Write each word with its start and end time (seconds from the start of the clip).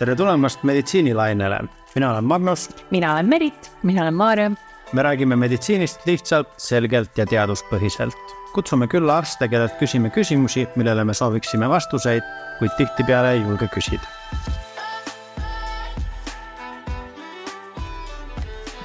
tere 0.00 0.14
tulemast 0.16 0.62
meditsiinilainele, 0.64 1.58
mina 1.94 2.10
olen 2.10 2.24
Magnus. 2.24 2.70
mina 2.90 3.12
olen 3.12 3.26
Merit. 3.28 3.72
mina 3.82 4.02
olen 4.02 4.14
Maarja. 4.14 4.50
me 4.92 5.02
räägime 5.02 5.36
meditsiinist 5.36 6.06
lihtsalt, 6.06 6.48
selgelt 6.56 7.18
ja 7.18 7.26
teaduspõhiselt. 7.26 8.16
kutsume 8.54 8.86
külla 8.86 9.18
arste, 9.18 9.48
kellelt 9.48 9.76
küsime 9.78 10.10
küsimusi, 10.10 10.68
millele 10.76 11.04
me 11.04 11.14
sooviksime 11.14 11.68
vastuseid, 11.68 12.22
kuid 12.58 12.70
tihtipeale 12.76 13.32
ei 13.32 13.42
julge 13.42 13.68
küsida. 13.68 14.06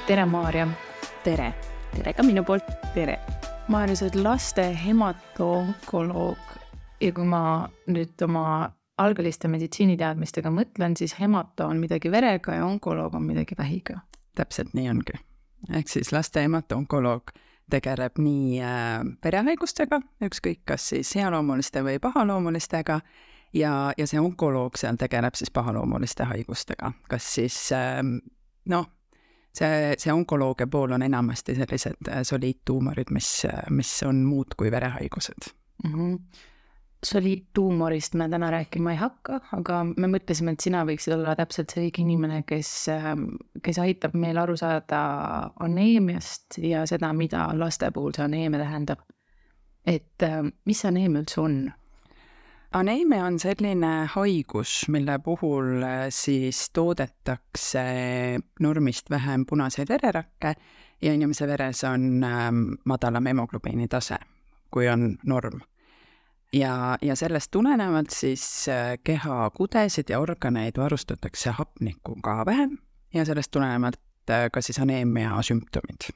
tere, 0.06 0.24
Maarja. 0.24 0.68
tere. 1.24 1.54
tere 1.96 2.12
ka 2.12 2.22
minu 2.22 2.44
poolt. 2.44 2.68
tere. 2.94 3.18
Maarja, 3.68 3.96
sa 3.96 4.04
oled 4.04 4.20
laste 4.22 4.68
hematoonkoloog 4.84 6.56
ja 7.00 7.12
kui 7.12 7.24
ma 7.24 7.68
nüüd 7.86 8.22
oma 8.22 8.75
algeliste 8.98 9.48
meditsiiniteadmistega 9.48 10.50
mõtlen, 10.50 10.96
siis 10.96 11.16
hemato 11.20 11.66
on 11.68 11.80
midagi 11.80 12.10
verega 12.12 12.60
ja 12.60 12.66
onkoloog 12.66 13.14
on 13.14 13.26
midagi 13.28 13.58
vähiga. 13.58 14.00
täpselt 14.34 14.74
nii 14.74 14.88
ongi. 14.90 15.18
ehk 15.74 15.88
siis 15.88 16.12
laste 16.12 16.42
hematonkoloog 16.42 17.32
tegeleb 17.70 18.18
nii 18.18 18.60
äh, 18.62 19.04
verehaigustega, 19.24 20.00
ükskõik 20.22 20.60
kas 20.64 20.88
siis 20.88 21.14
healoomuliste 21.14 21.82
või 21.82 21.98
pahaloomulistega, 22.00 23.00
ja, 23.54 23.92
ja 23.98 24.06
see 24.06 24.20
onkoloog 24.20 24.78
seal 24.78 24.96
tegeleb 24.96 25.34
siis 25.34 25.50
pahaloomuliste 25.50 26.24
haigustega, 26.24 26.92
kas 27.10 27.34
siis 27.34 27.58
äh, 27.74 28.02
noh, 28.70 28.90
see, 29.56 29.94
see 29.98 30.12
onkoloogia 30.12 30.66
pool 30.66 30.94
on 30.96 31.02
enamasti 31.02 31.56
sellised 31.58 32.08
äh, 32.08 32.22
soliidtuumorid, 32.22 33.10
mis, 33.10 33.30
mis 33.70 33.96
on 34.06 34.24
muud 34.24 34.56
kui 34.56 34.70
verehaigused 34.70 35.50
mm. 35.84 35.94
-hmm 35.94 36.52
soliidtuumorist 37.04 38.14
me 38.14 38.28
täna 38.28 38.50
rääkima 38.50 38.90
ei 38.90 38.96
hakka, 38.96 39.40
aga 39.52 39.80
me 39.84 40.08
mõtlesime, 40.10 40.54
et 40.56 40.64
sina 40.64 40.82
võiksid 40.88 41.14
olla 41.16 41.36
täpselt 41.36 41.72
see 41.72 41.86
õige 41.86 42.02
inimene, 42.02 42.42
kes, 42.48 42.70
ähm, 42.92 43.26
kes 43.62 43.78
aitab 43.82 44.16
meil 44.18 44.38
aru 44.40 44.56
saada 44.56 45.00
aneemiast 45.60 46.58
ja 46.62 46.86
seda, 46.88 47.12
mida 47.12 47.48
laste 47.54 47.90
puhul 47.94 48.16
see 48.16 48.24
aneemia 48.24 48.62
tähendab. 48.64 49.04
et 49.86 50.22
ähm, 50.22 50.48
mis 50.64 50.84
aneemia 50.84 51.22
üldse 51.22 51.40
on? 51.40 51.58
aneemia 52.72 53.24
on 53.24 53.38
selline 53.38 53.92
haigus, 54.14 54.88
mille 54.88 55.18
puhul 55.18 55.82
äh, 55.82 56.06
siis 56.10 56.70
toodetakse 56.70 57.86
normist 58.60 59.10
vähem 59.10 59.46
punaseid 59.46 59.88
vererakke 59.88 60.54
ja 61.02 61.12
inimese 61.12 61.46
veres 61.46 61.84
on 61.84 62.24
ähm, 62.24 62.66
madalam 62.84 63.26
hemoglobiini 63.26 63.88
tase, 63.88 64.18
kui 64.70 64.88
on 64.88 65.16
norm 65.24 65.60
ja, 66.52 66.98
ja 67.02 67.16
sellest 67.16 67.50
tulenevalt 67.50 68.10
siis 68.10 68.68
äh, 68.68 68.98
keha 69.04 69.50
kudesid 69.54 70.10
ja 70.10 70.20
organeid 70.20 70.78
varustatakse 70.78 71.50
hapnikuga 71.50 72.46
vähem 72.46 72.78
ja 73.14 73.24
sellest 73.24 73.50
tulenevalt 73.50 74.00
äh, 74.30 74.48
ka 74.52 74.60
siis 74.60 74.78
aneemia 74.78 75.42
sümptomid. 75.42 76.10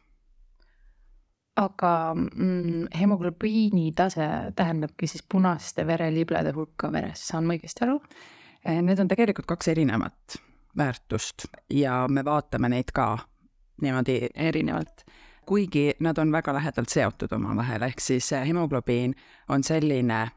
aga 1.57 2.15
mm, 2.15 2.87
hemoglobiini 3.01 3.93
tase 3.93 4.29
tähendabki 4.57 5.07
siis 5.07 5.25
punaste 5.33 5.87
vereliblede 5.87 6.53
hulka 6.57 6.93
veres, 6.93 7.27
saan 7.29 7.45
ma 7.45 7.57
õigesti 7.57 7.85
aru? 7.85 7.99
Äh, 8.69 8.83
need 8.83 8.99
on 8.99 9.09
tegelikult 9.09 9.47
kaks 9.47 9.69
erinevat 9.69 10.39
väärtust 10.77 11.49
ja 11.71 12.07
me 12.09 12.25
vaatame 12.25 12.69
neid 12.69 12.95
ka 12.95 13.19
niimoodi 13.83 14.29
erinevalt 14.35 15.05
kuigi 15.51 15.97
nad 16.01 16.19
on 16.23 16.31
väga 16.33 16.53
lähedalt 16.55 16.89
seotud 16.89 17.33
omavahel, 17.35 17.83
ehk 17.83 17.99
siis 18.01 18.31
hemoglobiin 18.31 19.15
on 19.49 19.65
selline 19.67 20.29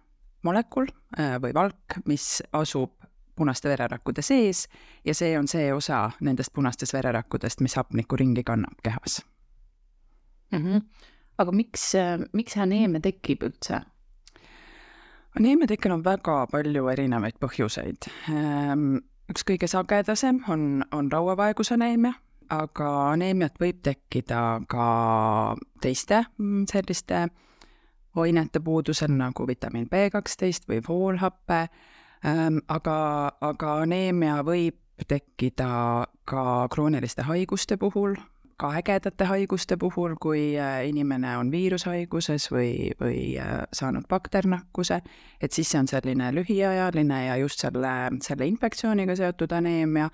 molekul 0.41 0.87
äh, 1.19 1.35
või 1.41 1.53
valk, 1.53 1.99
mis 2.09 2.41
asub 2.53 2.95
punaste 3.35 3.69
vererakkude 3.69 4.21
sees 4.25 4.65
ja 5.05 5.13
see 5.13 5.37
on 5.37 5.47
see 5.47 5.69
osa 5.73 6.07
nendest 6.21 6.53
punastest 6.53 6.93
vererakkudest, 6.97 7.61
mis 7.61 7.77
hapnikku 7.77 8.17
ringi 8.17 8.43
kannab 8.43 8.81
kehas 8.83 9.21
mm. 10.51 10.59
-hmm. 10.59 10.81
aga 11.37 11.51
miks, 11.51 11.91
miks 12.33 12.57
aneemia 12.57 13.01
tekib 13.01 13.43
üldse? 13.43 13.81
aneemia 15.39 15.67
tekkel 15.67 15.91
on 15.91 16.03
väga 16.05 16.47
palju 16.51 16.87
erinevaid 16.87 17.37
põhjuseid. 17.41 18.09
Ähm, 18.29 18.97
üks 19.31 19.45
kõige 19.47 19.67
sagedasem 19.67 20.43
on, 20.49 20.85
on 20.91 21.11
rauavaegusaneemia 21.11 22.13
aga 22.53 22.89
aneemiat 23.13 23.57
võib 23.61 23.81
tekkida 23.85 24.41
ka 24.69 24.87
teiste 25.81 26.23
mm, 26.37 26.67
selliste 26.71 27.27
ainete 28.15 28.59
puudusel 28.59 29.13
nagu 29.17 29.47
vitamiin 29.47 29.89
B 29.89 30.07
kaksteist 30.13 30.67
või 30.69 30.81
foolhappe, 30.85 31.65
ähm, 32.25 32.61
aga, 32.67 32.97
aga 33.41 33.79
aneemia 33.85 34.41
võib 34.45 34.77
tekkida 35.09 36.05
ka 36.29 36.43
krooniliste 36.71 37.25
haiguste 37.25 37.77
puhul, 37.81 38.15
ka 38.61 38.69
ägedate 38.77 39.25
haiguste 39.25 39.77
puhul, 39.81 40.13
kui 40.21 40.53
äh, 40.59 40.83
inimene 40.87 41.33
on 41.37 41.49
viirushaiguses 41.51 42.51
või, 42.53 42.93
või 43.01 43.33
äh, 43.41 43.63
saanud 43.73 44.05
bakternakkuse, 44.09 45.01
et 45.41 45.51
siis 45.51 45.73
see 45.73 45.81
on 45.81 45.89
selline 45.89 46.29
lühiajaline 46.35 47.25
ja 47.25 47.41
just 47.41 47.65
selle, 47.65 47.95
selle 48.21 48.47
infektsiooniga 48.47 49.17
seotud 49.17 49.57
aneemia 49.57 50.09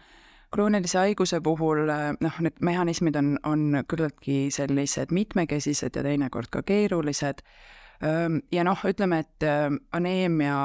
kroonilise 0.51 0.97
haiguse 0.97 1.41
puhul 1.41 1.85
noh, 2.21 2.41
need 2.41 2.59
mehhanismid 2.65 3.15
on, 3.15 3.37
on 3.43 3.83
küllaltki 3.87 4.49
sellised 4.53 5.13
mitmekesised 5.15 5.95
ja 5.95 6.03
teinekord 6.03 6.49
ka 6.51 6.63
keerulised. 6.65 7.43
ja 8.51 8.63
noh, 8.63 8.85
ütleme, 8.87 9.19
et 9.19 9.45
aneemia 9.91 10.59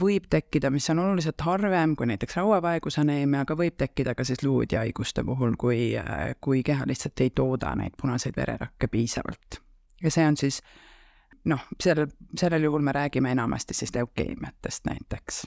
võib 0.00 0.28
tekkida, 0.30 0.70
mis 0.70 0.86
on 0.90 0.98
oluliselt 1.02 1.40
harvem 1.42 1.96
kui 1.98 2.06
näiteks 2.06 2.36
rauavaegusaneemia, 2.38 3.42
aga 3.42 3.56
võib 3.58 3.74
tekkida 3.78 4.14
ka 4.14 4.24
siis 4.24 4.44
luuüdihaiguste 4.46 5.24
puhul, 5.26 5.56
kui, 5.58 5.94
kui 6.40 6.62
keha 6.62 6.86
lihtsalt 6.86 7.20
ei 7.26 7.34
tooda 7.34 7.74
neid 7.76 7.98
punaseid 8.00 8.36
vererakke 8.36 8.88
piisavalt. 8.88 9.60
ja 10.02 10.10
see 10.10 10.26
on 10.26 10.36
siis 10.36 10.62
noh, 11.44 11.66
sellel, 11.82 12.12
sellel 12.36 12.68
juhul 12.68 12.84
me 12.86 12.92
räägime 12.92 13.32
enamasti 13.32 13.74
siis 13.74 13.94
leukeemiatest 13.94 14.86
näiteks 14.86 15.46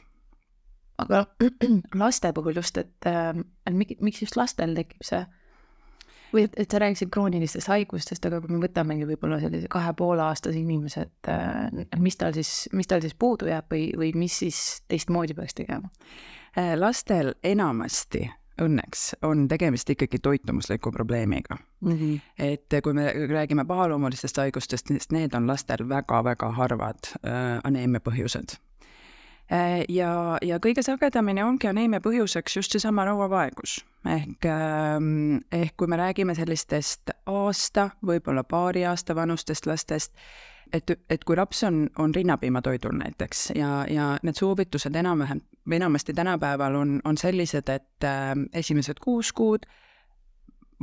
aga 1.01 1.25
laste 2.03 2.33
puhul 2.33 2.55
just, 2.55 2.77
et, 2.77 3.07
et 3.07 3.73
miks, 3.73 4.21
just 4.21 4.37
lastel 4.39 4.75
tekib 4.77 5.05
see 5.05 5.23
või 6.33 6.47
et, 6.47 6.55
et 6.57 6.71
sa 6.71 6.81
rääkisid 6.81 7.11
kroonilistest 7.13 7.69
haigustest, 7.69 8.25
aga 8.25 8.39
kui 8.41 8.53
me 8.53 8.61
võtamegi 8.63 9.07
võib-olla 9.09 9.39
sellise 9.41 9.69
kahe 9.71 9.93
poole 9.97 10.23
aastase 10.25 10.57
inimese, 10.59 11.07
et 11.07 11.29
äh, 11.29 11.99
mis 12.01 12.17
tal 12.17 12.33
siis, 12.33 12.53
mis 12.73 12.89
tal 12.89 13.03
siis 13.05 13.13
puudu 13.13 13.49
jääb 13.51 13.69
või, 13.73 13.91
või 13.97 14.13
mis 14.17 14.39
siis 14.41 14.61
teistmoodi 14.89 15.37
peaks 15.37 15.59
tegema? 15.61 15.91
Äh, 16.57 16.73
lastel 16.79 17.35
enamasti 17.45 18.25
õnneks 18.61 19.05
on 19.25 19.47
tegemist 19.49 19.89
ikkagi 19.89 20.19
toitumusliku 20.21 20.91
probleemiga 20.93 21.55
mm. 21.57 21.93
-hmm. 21.93 22.19
et 22.37 22.75
kui 22.83 22.93
me 22.93 23.07
räägime 23.29 23.65
pahaloomulistest 23.65 24.37
haigustest, 24.37 24.87
siis 24.87 25.09
need 25.11 25.33
on 25.33 25.47
lastel 25.49 25.89
väga-väga 25.89 26.51
harvad 26.51 27.13
äh, 27.25 27.59
aneemia 27.63 28.01
põhjused 28.01 28.57
Äh, 28.57 28.72
ja, 29.89 30.37
ja 30.41 30.59
kõige 30.63 30.83
sagedamini 30.85 31.43
ongi 31.43 31.67
aneemia 31.67 32.01
põhjuseks 32.03 32.55
just 32.57 32.71
seesama 32.71 33.05
rauavaegus. 33.05 33.85
ehk, 34.09 34.45
ähm, 34.45 35.37
ehk 35.51 35.77
kui 35.77 35.87
me 35.87 35.97
räägime 35.97 36.35
sellistest 36.35 37.13
aasta, 37.25 37.89
võib-olla 38.05 38.43
paari 38.43 38.85
aasta 38.85 39.15
vanustest 39.15 39.65
lastest, 39.65 40.13
et, 40.73 40.91
et 41.09 41.23
kui 41.23 41.35
laps 41.35 41.63
on, 41.63 41.89
on 41.97 42.15
rinnapiimatoidul 42.15 42.97
näiteks 42.97 43.51
ja, 43.55 43.85
ja 43.89 44.17
need 44.23 44.35
soovitused 44.35 44.95
enam-vähem 44.95 45.41
enamasti 45.71 46.13
tänapäeval 46.13 46.75
on, 46.75 46.99
on 47.03 47.17
sellised, 47.17 47.69
et 47.69 48.03
äh, 48.03 48.35
esimesed 48.53 48.99
kuus 48.99 49.33
kuud 49.33 49.65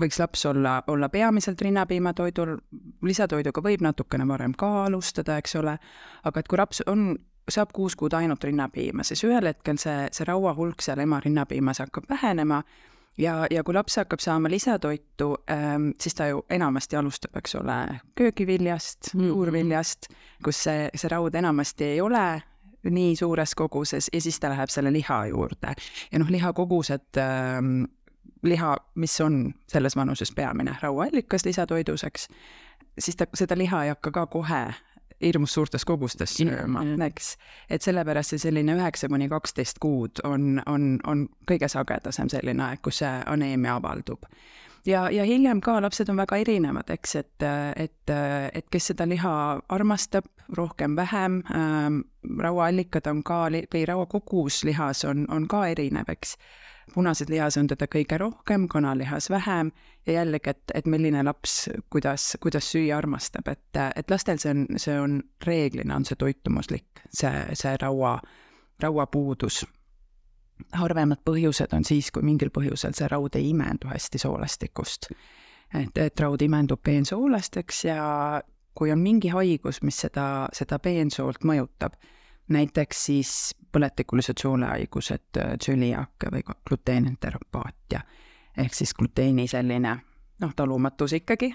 võiks 0.00 0.20
laps 0.20 0.47
olla, 0.47 0.82
olla 0.87 1.09
peamiselt 1.09 1.60
rinnapiimatoidul, 1.60 2.56
lisatoiduga 3.03 3.62
võib 3.65 3.82
natukene 3.84 4.26
varem 4.28 4.54
ka 4.56 4.84
alustada, 4.87 5.37
eks 5.41 5.56
ole, 5.60 5.76
aga 6.25 6.41
et 6.41 6.49
kui 6.49 6.59
laps 6.59 6.81
on 6.87 7.12
saab 7.49 7.73
kuus 7.73 7.97
kuud 7.97 8.12
ainult 8.12 8.45
rinnapiima, 8.45 9.05
siis 9.06 9.25
ühel 9.25 9.47
hetkel 9.51 9.78
see, 9.81 10.09
see 10.12 10.26
raua 10.29 10.55
hulk 10.55 10.82
seal 10.82 11.00
ema 11.03 11.20
rinnapiimas 11.20 11.82
hakkab 11.82 12.09
vähenema 12.11 12.62
ja, 13.19 13.47
ja 13.50 13.64
kui 13.64 13.75
laps 13.75 13.97
hakkab 13.97 14.20
saama 14.20 14.50
lisatoitu 14.50 15.35
ähm,, 15.50 15.91
siis 16.00 16.14
ta 16.14 16.26
ju 16.26 16.44
enamasti 16.50 16.97
alustab, 16.97 17.37
eks 17.37 17.55
ole, 17.55 18.00
köögiviljast 18.14 19.14
mm, 19.14 19.26
juurviljast, 19.29 20.11
kus 20.44 20.62
see, 20.69 20.88
see 20.94 21.11
raud 21.11 21.35
enamasti 21.35 21.85
ei 21.85 22.00
ole 22.00 22.43
nii 22.91 23.17
suures 23.17 23.55
koguses 23.55 24.09
ja 24.12 24.20
siis 24.20 24.41
ta 24.41 24.49
läheb 24.49 24.70
selle 24.73 24.93
liha 24.93 25.26
juurde. 25.26 25.75
ja 26.12 26.19
noh, 26.19 26.31
lihakogused 26.31 27.19
ähm, 27.20 27.85
liha, 28.43 28.76
mis 28.94 29.20
on 29.20 29.55
selles 29.69 29.97
vanuses 29.97 30.32
peamine 30.32 30.76
rauaallikas 30.82 31.44
lisatoidus, 31.44 32.05
eks, 32.05 32.29
siis 32.99 33.17
ta, 33.17 33.26
seda 33.35 33.59
liha 33.59 33.85
ei 33.85 33.93
hakka 33.93 34.11
ka 34.11 34.26
kohe 34.26 34.62
hirmus 35.20 35.55
suurtes 35.55 35.84
kogustes 35.84 36.34
sööma, 36.38 36.84
eks. 37.06 37.34
et 37.70 37.84
sellepärast 37.84 38.34
see 38.34 38.44
selline 38.46 38.76
üheksa 38.78 39.08
kuni 39.12 39.28
kaksteist 39.28 39.81
kuud 39.82 40.22
on, 40.25 40.62
on, 40.67 40.96
on 41.06 41.26
kõige 41.49 41.69
sagedasem 41.69 42.31
selline 42.32 42.64
aeg, 42.70 42.82
kus 42.84 43.02
see 43.02 43.12
aneemia 43.26 43.76
avaldub. 43.81 44.25
ja, 44.87 45.08
ja 45.12 45.25
hiljem 45.28 45.61
ka 45.61 45.78
lapsed 45.82 46.08
on 46.08 46.20
väga 46.20 46.40
erinevad, 46.44 46.90
eks, 46.90 47.14
et, 47.20 47.49
et, 47.76 48.14
et 48.55 48.70
kes 48.70 48.93
seda 48.93 49.08
liha 49.08 49.34
armastab, 49.69 50.28
rohkem, 50.56 50.96
vähem 50.96 51.43
ähm,, 51.55 52.00
rauaallikad 52.40 53.06
on 53.06 53.23
ka, 53.23 53.46
või 53.75 53.84
rauakogus 53.88 54.64
lihas 54.64 55.05
on, 55.05 55.26
on 55.31 55.46
ka 55.49 55.66
erinev, 55.75 56.08
eks 56.11 56.37
punases 56.94 57.28
lihas 57.28 57.56
on 57.60 57.66
teda 57.70 57.87
kõige 57.90 58.19
rohkem, 58.19 58.69
kanalihas 58.69 59.31
vähem 59.31 59.72
ja 60.06 60.20
jällegi, 60.20 60.50
et, 60.50 60.75
et 60.75 60.87
milline 60.87 61.22
laps, 61.25 61.69
kuidas, 61.90 62.37
kuidas 62.40 62.70
süüa 62.72 62.98
armastab, 62.98 63.48
et, 63.48 63.82
et 63.96 64.10
lastel 64.10 64.38
see 64.42 64.54
on, 64.54 64.66
see 64.76 64.96
on 65.00 65.19
reeglina 65.46 65.96
on 65.96 66.04
see 66.08 66.19
toitumuslik, 66.19 67.04
see, 67.08 67.32
see 67.54 67.76
raua, 67.82 68.19
rauapuudus 68.82 69.64
harvemad 70.76 71.22
põhjused 71.25 71.72
on 71.76 71.84
siis, 71.87 72.10
kui 72.12 72.25
mingil 72.26 72.50
põhjusel 72.54 72.94
see 72.96 73.08
raud 73.10 73.37
ei 73.38 73.50
imendu 73.50 73.88
hästi 73.90 74.20
soolastikust. 74.20 75.10
et, 75.75 75.98
et 75.98 76.20
raud 76.20 76.42
imendub 76.42 76.82
peensoolasteks 76.82 77.84
ja 77.84 78.42
kui 78.75 78.92
on 78.92 78.98
mingi 78.98 79.28
haigus, 79.28 79.82
mis 79.82 79.98
seda, 80.06 80.48
seda 80.52 80.78
peensoolt 80.78 81.44
mõjutab, 81.44 81.96
näiteks 82.48 83.04
siis 83.06 83.32
põletikulised 83.72 84.43
soolehaigused, 84.43 85.40
tsüliak 85.58 86.28
või 86.32 86.44
gluteenenteropaatia 86.69 88.00
ehk 88.58 88.75
siis 88.75 88.94
gluteeni 88.94 89.46
selline 89.49 89.96
noh, 90.40 90.55
talumatus 90.56 91.14
ikkagi 91.20 91.52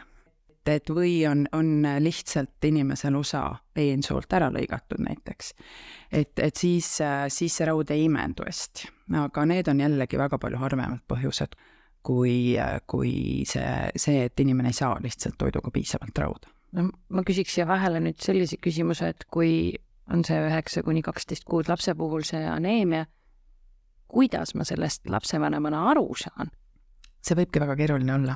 et 0.66 0.90
või 0.90 1.20
on, 1.30 1.46
on 1.54 1.86
lihtsalt 2.02 2.66
inimesel 2.66 3.16
osa 3.20 3.44
peensoolt 3.74 4.34
ära 4.34 4.50
lõigatud 4.54 5.04
näiteks. 5.06 5.54
et, 6.12 6.40
et 6.40 6.56
siis, 6.56 6.88
siis 7.28 7.58
see 7.58 7.68
raud 7.70 7.92
ei 7.94 8.08
imendu 8.08 8.48
hästi, 8.48 8.90
aga 9.22 9.46
need 9.46 9.70
on 9.70 9.84
jällegi 9.86 10.18
väga 10.18 10.40
palju 10.42 10.58
harvemad 10.62 11.04
põhjused 11.08 11.54
kui, 12.06 12.56
kui 12.88 13.46
see, 13.50 13.70
see, 13.98 14.26
et 14.26 14.40
inimene 14.40 14.74
ei 14.74 14.78
saa 14.78 14.98
lihtsalt 15.02 15.38
toiduga 15.38 15.72
piisavalt 15.74 16.18
rauda. 16.22 16.52
no 16.78 16.90
ma 17.10 17.24
küsiks 17.28 17.58
siia 17.58 17.68
vahele 17.70 18.02
nüüd 18.04 18.22
sellise 18.22 18.58
küsimuse, 18.62 19.14
et 19.14 19.26
kui 19.32 19.76
on 20.14 20.26
see 20.26 20.38
üheksa 20.48 20.84
kuni 20.84 21.02
kaksteist 21.02 21.46
kuud 21.50 21.70
lapse 21.70 21.96
puhul 21.96 22.24
see 22.28 22.44
aneemia, 22.46 23.06
kuidas 24.08 24.56
ma 24.56 24.64
sellest 24.64 25.10
lapsevanemana 25.10 25.88
aru 25.92 26.08
saan? 26.20 26.52
see 27.26 27.38
võibki 27.38 27.62
väga 27.62 27.76
keeruline 27.80 28.14
olla 28.14 28.36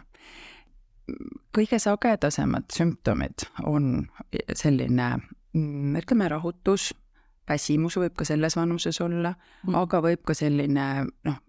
kõige 1.56 1.80
sagedasemad 1.82 2.70
sümptomid 2.74 3.46
on 3.68 4.08
selline, 4.56 5.12
mm, 5.54 5.96
ütleme, 6.02 6.28
rahutus, 6.32 6.90
väsimus 7.50 7.98
võib 7.98 8.14
ka 8.18 8.28
selles 8.28 8.56
vanuses 8.58 9.00
olla 9.02 9.34
mm., 9.34 9.78
aga 9.80 10.02
võib 10.06 10.22
ka 10.28 10.36
selline 10.38 10.86
noh, 11.26 11.40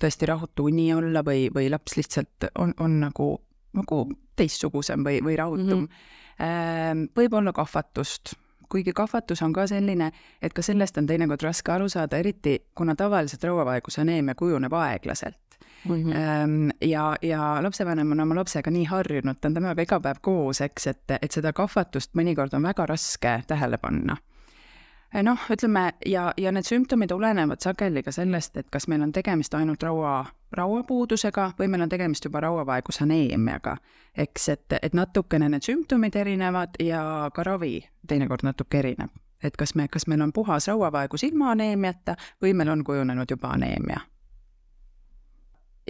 tõesti 0.00 0.28
rahutu 0.30 0.70
uni 0.70 0.88
olla 0.94 1.22
või, 1.26 1.48
või 1.54 1.68
laps 1.72 1.98
lihtsalt 1.98 2.48
on, 2.56 2.72
on 2.80 3.00
nagu, 3.02 3.34
nagu 3.76 4.02
teistsugusem 4.36 5.04
või, 5.04 5.20
või 5.24 5.36
rahutum 5.36 5.84
mm. 5.84 6.02
-hmm. 6.40 7.06
võib 7.16 7.36
olla 7.36 7.52
kahvatust, 7.56 8.34
kuigi 8.68 8.92
kahvatus 8.92 9.42
on 9.42 9.52
ka 9.52 9.66
selline, 9.66 10.10
et 10.42 10.52
ka 10.52 10.62
sellest 10.62 10.98
on 10.98 11.06
teinekord 11.06 11.42
raske 11.42 11.72
aru 11.72 11.88
saada, 11.88 12.18
eriti 12.18 12.58
kuna 12.74 12.94
tavaliselt 12.94 13.44
rauavaeguse 13.44 14.00
aneemia 14.00 14.34
kujuneb 14.34 14.72
aeglaselt 14.72 15.58
mm. 15.88 15.94
-hmm. 15.94 16.70
ja, 16.80 17.16
ja 17.22 17.56
lapsevanem 17.62 18.12
on 18.12 18.20
oma 18.20 18.34
lapsega 18.34 18.70
nii 18.70 18.84
harjunud, 18.84 19.36
ta 19.40 19.48
on 19.48 19.54
temaga 19.54 19.82
iga 19.82 20.00
päev 20.00 20.16
koos, 20.20 20.60
eks, 20.60 20.86
et, 20.86 21.18
et 21.22 21.30
seda 21.30 21.52
kahvatust 21.52 22.14
mõnikord 22.14 22.54
on 22.54 22.62
väga 22.62 22.86
raske 22.86 23.42
tähele 23.46 23.78
panna 23.78 24.16
äh, 24.16 25.22
noh, 25.22 25.38
ütleme 25.50 25.92
ja, 26.06 26.32
ja 26.36 26.52
need 26.52 26.66
sümptomid 26.66 27.12
olenevad 27.12 27.62
sageli 27.62 28.02
ka 28.02 28.12
sellest, 28.12 28.56
et 28.56 28.70
kas 28.70 28.88
meil 28.88 29.02
on 29.02 29.12
tegemist 29.12 29.54
ainult 29.54 29.82
raua, 29.82 30.24
rauapuudusega 30.52 31.52
või 31.58 31.68
meil 31.68 31.82
on 31.82 31.88
tegemist 31.88 32.24
juba 32.24 32.40
rauavaegusaneemiaga. 32.40 33.76
eks, 34.16 34.48
et, 34.48 34.72
et 34.82 34.94
natukene 34.94 35.48
need 35.48 35.62
sümptomid 35.62 36.16
erinevad 36.16 36.78
ja 36.80 37.30
ka 37.34 37.42
ravi 37.42 37.88
teinekord 38.08 38.42
natuke 38.42 38.78
erineb. 38.78 39.10
et 39.42 39.56
kas 39.56 39.74
me, 39.74 39.88
kas 39.88 40.06
meil 40.06 40.22
on 40.22 40.32
puhas 40.32 40.68
rauavaegus 40.68 41.24
ilma 41.24 41.50
aneemiata 41.50 42.16
või 42.42 42.54
meil 42.54 42.68
on 42.68 42.84
kujunenud 42.84 43.30
juba 43.30 43.48
aneemia 43.48 44.00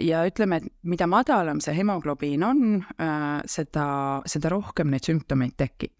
ja 0.01 0.25
ütleme, 0.25 0.55
et 0.55 0.73
mida 0.83 1.07
madalam 1.07 1.61
see 1.61 1.73
hemoglobiin 1.77 2.43
on, 2.43 2.83
äh, 3.01 3.41
seda, 3.45 4.21
seda 4.25 4.49
rohkem 4.49 4.91
neid 4.91 5.05
sümptomeid 5.05 5.57
tekib. 5.57 5.93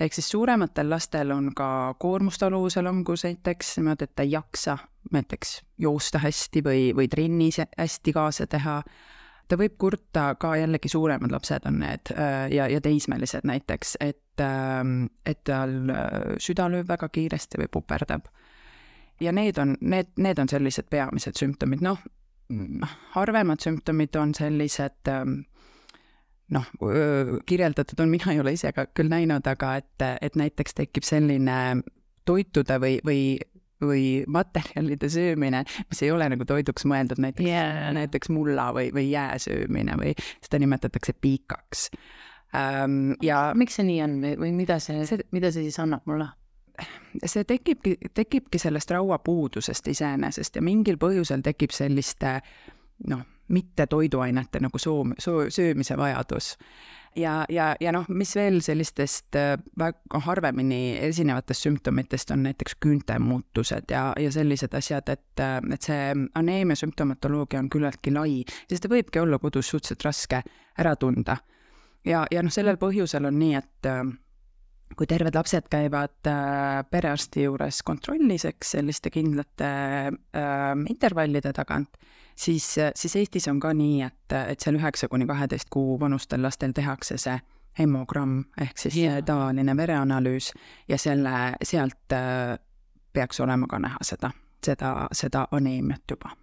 ehk 0.00 0.14
siis 0.14 0.30
suurematel 0.30 0.90
lastel 0.90 1.30
on 1.30 1.50
ka 1.54 1.94
koormustaluvuse 1.98 2.82
langus 2.82 3.24
näiteks, 3.24 3.76
niimoodi, 3.78 4.04
et 4.04 4.14
ta 4.14 4.22
ei 4.22 4.30
jaksa 4.30 4.78
näiteks 5.12 5.60
joosta 5.78 6.20
hästi 6.22 6.62
või, 6.64 6.84
või 6.96 7.08
trennis 7.08 7.58
hästi 7.78 8.12
kaasa 8.12 8.46
teha. 8.46 8.82
ta 9.48 9.58
võib 9.58 9.74
kurta 9.78 10.34
ka 10.40 10.54
jällegi 10.56 10.88
suuremad 10.88 11.32
lapsed 11.32 11.66
on 11.66 11.78
need 11.82 12.12
äh, 12.14 12.48
ja, 12.52 12.68
ja 12.68 12.80
teismelised 12.80 13.44
näiteks, 13.44 13.96
et, 14.00 14.40
ähm, 14.40 15.06
et 15.26 15.44
tal 15.44 15.90
äh, 15.90 16.36
süda 16.38 16.68
lööb 16.70 16.88
väga 16.88 17.08
kiiresti 17.08 17.58
või 17.58 17.68
puperdab 17.72 18.30
ja 19.20 19.32
need 19.32 19.58
on, 19.58 19.76
need, 19.80 20.12
need 20.16 20.38
on 20.38 20.48
sellised 20.48 20.88
peamised 20.90 21.38
sümptomid, 21.38 21.82
noh, 21.84 21.98
harvemad 23.14 23.62
sümptomid 23.62 24.16
on 24.20 24.34
sellised 24.34 25.08
ähm, 25.08 25.42
noh, 26.52 26.68
kirjeldatud 27.46 28.00
on, 28.00 28.10
mina 28.12 28.32
ei 28.32 28.40
ole 28.42 28.54
ise 28.56 28.72
ka 28.76 28.86
küll 28.94 29.12
näinud, 29.12 29.46
aga 29.48 29.76
et, 29.80 30.06
et 30.20 30.36
näiteks 30.38 30.76
tekib 30.82 31.06
selline 31.06 31.58
toitude 32.28 32.78
või, 32.82 32.98
või 33.06 33.20
või 33.82 34.04
materjalide 34.30 35.10
söömine, 35.12 35.64
mis 35.88 36.02
ei 36.04 36.10
ole 36.14 36.28
nagu 36.32 36.46
toiduks 36.48 36.86
mõeldud, 36.88 37.20
näiteks 37.22 37.48
yeah., 37.48 37.88
näiteks 37.96 38.30
mulla 38.32 38.70
või, 38.76 38.90
või 38.94 39.08
jää 39.10 39.38
söömine 39.42 39.96
või 40.00 40.14
seda 40.40 40.62
nimetatakse 40.62 41.16
piikaks 41.20 41.88
ähm,. 42.56 43.16
ja 43.22 43.50
miks 43.58 43.80
see 43.80 43.88
nii 43.88 43.98
on 44.04 44.16
või, 44.42 44.52
mida 44.56 44.78
see, 44.82 45.04
see, 45.08 45.26
mida 45.34 45.52
see 45.54 45.68
siis 45.68 45.80
annab 45.82 46.06
mulle? 46.10 46.30
see 47.26 47.44
tekibki, 47.44 47.96
tekibki 48.14 48.58
sellest 48.58 48.90
rauapuudusest 48.90 49.88
iseenesest 49.92 50.56
ja 50.56 50.64
mingil 50.64 50.96
põhjusel 51.00 51.44
tekib 51.44 51.74
selliste 51.74 52.38
noh, 53.10 53.26
mitte 53.48 53.86
toiduainete 53.86 54.60
nagu 54.62 54.78
soom-, 54.78 55.14
soo-, 55.18 55.50
söömise 55.50 55.96
vajadus. 55.96 56.56
ja, 57.16 57.44
ja, 57.48 57.76
ja 57.80 57.92
noh, 57.92 58.06
mis 58.08 58.34
veel 58.36 58.60
sellistest 58.64 59.36
äh, 59.36 59.58
väga 59.78 60.20
harvemini 60.24 60.96
esinevatest 61.10 61.66
sümptomitest 61.66 62.30
on 62.30 62.42
näiteks 62.46 62.78
küünte 62.80 63.18
muutused 63.18 63.90
ja, 63.90 64.12
ja 64.18 64.32
sellised 64.32 64.74
asjad, 64.74 65.08
et, 65.08 65.40
äh, 65.40 65.58
et 65.74 65.82
see 65.82 66.14
aneemia 66.34 66.76
sümptomatoloogia 66.76 67.60
on 67.60 67.70
küllaltki 67.70 68.14
lai, 68.14 68.42
sest 68.70 68.86
ta 68.86 68.92
võibki 68.92 69.20
olla 69.20 69.38
kodus 69.38 69.68
suhteliselt 69.74 70.08
raske 70.08 70.42
ära 70.78 70.96
tunda. 70.96 71.36
ja, 72.04 72.26
ja 72.30 72.42
noh, 72.42 72.52
sellel 72.52 72.80
põhjusel 72.80 73.28
on 73.28 73.38
nii, 73.38 73.54
et 73.60 73.90
äh, 73.90 74.04
kui 74.96 75.08
terved 75.08 75.36
lapsed 75.36 75.68
käivad 75.72 76.30
perearsti 76.90 77.46
juures 77.46 77.82
kontrollis, 77.86 78.44
eks, 78.48 78.74
selliste 78.76 79.12
kindlate 79.12 79.68
äh, 80.08 80.72
intervallide 80.90 81.52
tagant, 81.56 81.96
siis, 82.36 82.74
siis 82.94 83.16
Eestis 83.16 83.48
on 83.48 83.60
ka 83.60 83.72
nii, 83.76 84.02
et, 84.02 84.36
et 84.52 84.60
seal 84.60 84.78
üheksa 84.78 85.08
kuni 85.08 85.26
kaheteist 85.26 85.70
kuu 85.70 85.98
vanustel 86.00 86.42
lastel 86.42 86.72
tehakse 86.76 87.18
see 87.20 87.38
hemogramm 87.78 88.42
ehk 88.60 88.78
siis 88.78 88.96
yeah. 88.96 89.22
tavaline 89.24 89.76
vereanalüüs 89.76 90.52
ja 90.88 90.98
selle, 90.98 91.54
sealt 91.64 92.12
äh, 92.12 92.58
peaks 93.12 93.40
olema 93.40 93.66
ka 93.68 93.78
näha 93.78 94.04
seda, 94.04 94.30
seda, 94.64 95.08
seda 95.12 95.46
aneemiat 95.50 96.02
juba. 96.10 96.36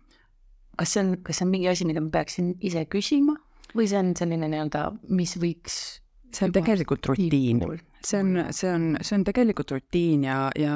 kas 0.77 0.93
see 0.93 1.03
on, 1.03 1.15
kas 1.24 1.39
see 1.39 1.46
on 1.46 1.53
mingi 1.53 1.69
asi, 1.69 1.86
mida 1.86 2.01
ma 2.01 2.10
peaksin 2.13 2.53
ise 2.62 2.86
küsima 2.86 3.38
või 3.75 3.89
see 3.89 4.00
on 4.01 4.13
selline 4.17 4.50
nii-öelda, 4.50 4.86
mis 5.10 5.36
võiks 5.38 6.00
see 6.34 6.46
on 6.46 6.52
tegelikult 6.54 7.06
rutiin, 7.10 7.60
see 8.06 8.20
on, 8.20 8.46
see 8.56 8.74
on, 8.74 8.98
see 9.02 9.16
on 9.18 9.24
tegelikult 9.28 9.72
rutiin 9.72 10.24
ja, 10.28 10.52
ja 10.60 10.76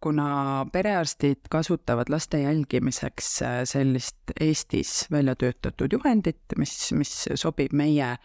kuna 0.00 0.66
perearstid 0.72 1.36
kasutavad 1.50 2.06
laste 2.12 2.38
jälgimiseks 2.42 3.42
äh, 3.42 3.60
sellist 3.64 4.16
Eestis 4.40 5.06
välja 5.10 5.34
töötatud 5.34 5.92
juhendit, 5.92 6.42
mis, 6.58 6.92
mis 6.92 7.28
sobib 7.34 7.72
meie 7.76 8.16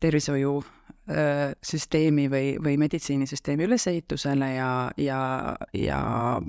tervishoiusüsteemi 0.00 2.24
äh, 2.26 2.30
või, 2.30 2.58
või 2.64 2.76
meditsiinisüsteemi 2.84 3.64
ülesehitusele 3.68 4.54
ja, 4.56 4.90
ja, 4.96 5.56
ja 5.76 6.00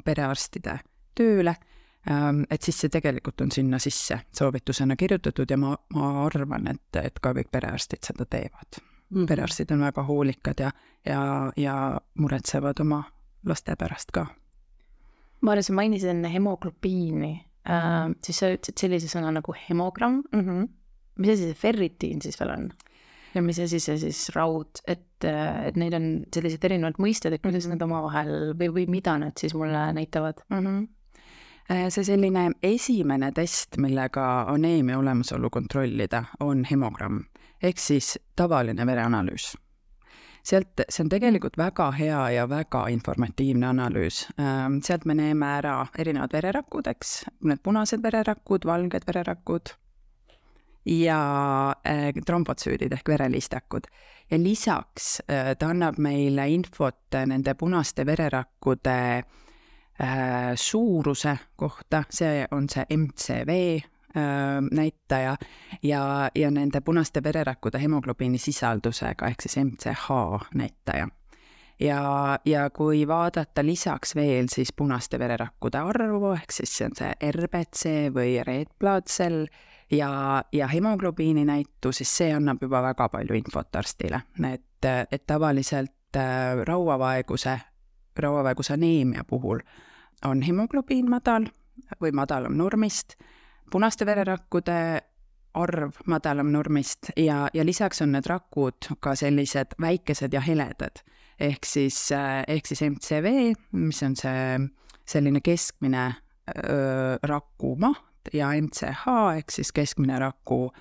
perearstide 0.05 0.79
tööle, 1.15 1.55
et 2.49 2.61
siis 2.61 2.79
see 2.83 2.91
tegelikult 2.93 3.41
on 3.41 3.51
sinna 3.51 3.79
sisse 3.81 4.19
soovitusena 4.37 4.95
kirjutatud 4.95 5.49
ja 5.49 5.57
ma, 5.57 5.73
ma 5.95 6.09
arvan, 6.25 6.67
et, 6.69 6.99
et 7.01 7.19
ka 7.21 7.33
kõik 7.33 7.49
perearstid 7.51 8.05
seda 8.05 8.27
teevad 8.29 8.77
mm.. 9.09 9.25
perearstid 9.25 9.71
on 9.73 9.85
väga 9.87 10.03
hoolikad 10.05 10.61
ja, 10.61 10.71
ja, 11.05 11.21
ja 11.57 11.75
muretsevad 12.21 12.79
oma 12.83 13.03
laste 13.45 13.75
pärast 13.79 14.13
ka. 14.13 14.27
Maarja, 15.45 15.67
sa 15.67 15.75
mainisid 15.77 16.13
enne 16.13 16.29
hemoglobiini 16.33 17.33
äh,, 17.69 18.13
siis 18.23 18.41
sa 18.41 18.53
ütlesid 18.53 18.85
sellise 18.85 19.09
sõna 19.11 19.33
nagu 19.33 19.55
hemogramm 19.67 20.21
mm. 20.31 20.41
-hmm. 20.41 20.67
mis 21.17 21.33
asi 21.35 21.49
see 21.49 21.61
ferritiin 21.65 22.21
siis 22.21 22.39
veel 22.39 22.53
on? 22.53 22.69
ja 23.35 23.41
mis 23.41 23.59
asi 23.59 23.79
see 23.79 23.97
siis 23.99 24.29
raud, 24.35 24.79
et, 24.87 25.25
et 25.25 25.75
neid 25.75 25.93
on 25.93 26.05
sellised 26.33 26.63
erinevad 26.63 27.01
mõisted, 27.01 27.33
et 27.33 27.41
kuidas 27.41 27.65
mm 27.65 27.71
-hmm. 27.71 27.81
nad 27.81 27.81
omavahel 27.81 28.53
või, 28.53 28.69
või 28.77 28.85
mida 28.87 29.17
nad 29.17 29.33
siis 29.37 29.53
mulle 29.53 29.91
näitavad 29.93 30.45
mm? 30.49 30.61
-hmm 30.61 30.85
Äh, 30.85 30.94
see 31.65 32.03
selline 32.05 32.51
esimene 32.63 33.31
test, 33.31 33.77
millega 33.81 34.45
aneemia 34.51 34.99
olemasolu 34.99 35.49
kontrollida, 35.49 36.23
on 36.39 36.65
hemogramm 36.69 37.23
ehk 37.63 37.79
siis 37.79 38.19
tavaline 38.35 38.85
vereanalüüs. 38.85 39.55
sealt, 40.45 40.83
see 40.89 41.01
on 41.01 41.09
tegelikult 41.09 41.55
väga 41.57 41.87
hea 41.97 42.19
ja 42.35 42.43
väga 42.49 42.83
informatiivne 42.93 43.65
analüüs. 43.65 44.27
Ähm, 44.37 44.77
sealt 44.85 45.05
me 45.05 45.15
näeme 45.17 45.47
ära 45.57 45.87
erinevad 45.97 46.35
vererakud, 46.37 46.85
eks, 46.87 47.23
need 47.41 47.63
punased 47.65 48.03
vererakud, 48.03 48.65
valged 48.65 49.07
vererakud 49.07 49.73
ja 50.85 51.21
äh, 51.87 52.11
trombotsüüdid 52.25 52.93
ehk 52.93 53.09
verelistakud. 53.09 53.89
ja 54.31 54.37
lisaks 54.37 55.21
äh, 55.29 55.55
ta 55.57 55.71
annab 55.73 55.97
meile 55.97 56.45
infot 56.49 57.17
nende 57.25 57.53
punaste 57.53 58.05
vererakkude 58.05 58.93
Äh, 58.95 59.44
suuruse 60.55 61.37
kohta, 61.55 62.03
see 62.09 62.45
on 62.51 62.69
see 62.69 62.85
MCV 62.97 63.49
äh, 63.79 63.83
näitaja 64.71 65.35
ja, 65.83 66.29
ja 66.35 66.51
nende 66.51 66.81
punaste 66.81 67.23
vererakkude 67.23 67.81
hemoglobiini 67.81 68.37
sisaldusega 68.37 69.27
ehk 69.27 69.41
siis 69.41 69.57
MCH 69.57 70.09
näitaja. 70.53 71.07
ja, 71.79 72.39
ja 72.45 72.69
kui 72.69 73.07
vaadata 73.07 73.65
lisaks 73.65 74.15
veel 74.15 74.47
siis 74.51 74.73
punaste 74.73 75.19
vererakkude 75.19 75.77
arvu, 75.77 76.31
ehk 76.31 76.51
siis 76.51 76.77
see 76.77 76.89
on 76.89 76.95
see 76.95 77.31
RBC 77.31 77.95
või 78.15 78.43
red 78.43 78.71
blood 78.79 79.07
cell 79.07 79.45
ja, 79.91 80.43
ja 80.51 80.67
hemoglobiini 80.67 81.45
näitu, 81.45 81.91
siis 81.91 82.17
see 82.17 82.33
annab 82.33 82.61
juba 82.61 82.81
väga 82.81 83.09
palju 83.09 83.35
infot 83.35 83.75
arstile, 83.75 84.21
et, 84.51 84.89
et 85.11 85.23
tavaliselt 85.27 86.19
äh, 86.19 86.63
rauavaeguse 86.67 87.59
rauavaeguse 88.19 88.73
aneemia 88.73 89.23
puhul 89.23 89.59
on 90.25 90.41
hemoglobiin 90.41 91.09
madal 91.09 91.47
või 92.01 92.11
madalam 92.15 92.55
normist, 92.57 93.15
punaste 93.71 94.05
vererakkude 94.05 95.01
arv 95.55 95.99
madalam 96.05 96.51
normist 96.51 97.11
ja, 97.17 97.47
ja 97.53 97.65
lisaks 97.65 98.01
on 98.01 98.11
need 98.15 98.27
rakud 98.27 98.89
ka 98.99 99.15
sellised 99.15 99.77
väikesed 99.81 100.33
ja 100.33 100.41
heledad. 100.41 101.03
ehk 101.39 101.65
siis, 101.65 102.09
ehk 102.47 102.65
siis 102.65 102.81
MCV, 102.81 103.53
mis 103.71 104.03
on 104.03 104.15
see 104.15 104.59
selline 105.05 105.41
keskmine 105.43 106.13
öö, 106.47 107.17
raku 107.23 107.75
maht 107.75 108.33
ja 108.33 108.49
MCH 108.61 109.35
ehk 109.37 109.51
siis 109.51 109.71
keskmine 109.71 110.19
raku 110.19 110.71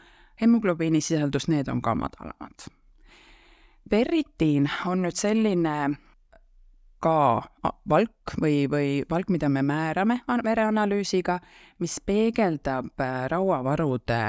hemoglobiini 0.41 1.01
sisaldus, 1.01 1.49
need 1.49 1.69
on 1.69 1.83
ka 1.83 1.95
madalamad. 1.95 2.67
Ferritiin 3.91 4.71
on 4.87 5.05
nüüd 5.05 5.17
selline 5.19 5.75
ka 7.05 7.43
valk 7.89 8.37
või, 8.41 8.65
või 8.71 8.89
valk, 9.11 9.29
mida 9.33 9.49
me 9.53 9.63
määrame 9.63 10.21
vereanalüüsiga, 10.45 11.39
mis 11.85 11.99
peegeldab 12.01 13.01
äh, 13.01 13.27
rauavarude 13.33 14.23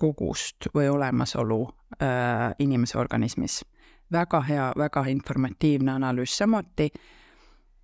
kogust 0.00 0.70
või 0.74 0.88
olemasolu 0.90 1.60
äh, 2.02 2.50
inimese 2.58 2.98
organismis. 2.98 3.64
väga 4.12 4.40
hea, 4.42 4.72
väga 4.76 5.04
informatiivne 5.06 5.92
analüüs 5.92 6.36
samuti, 6.36 6.88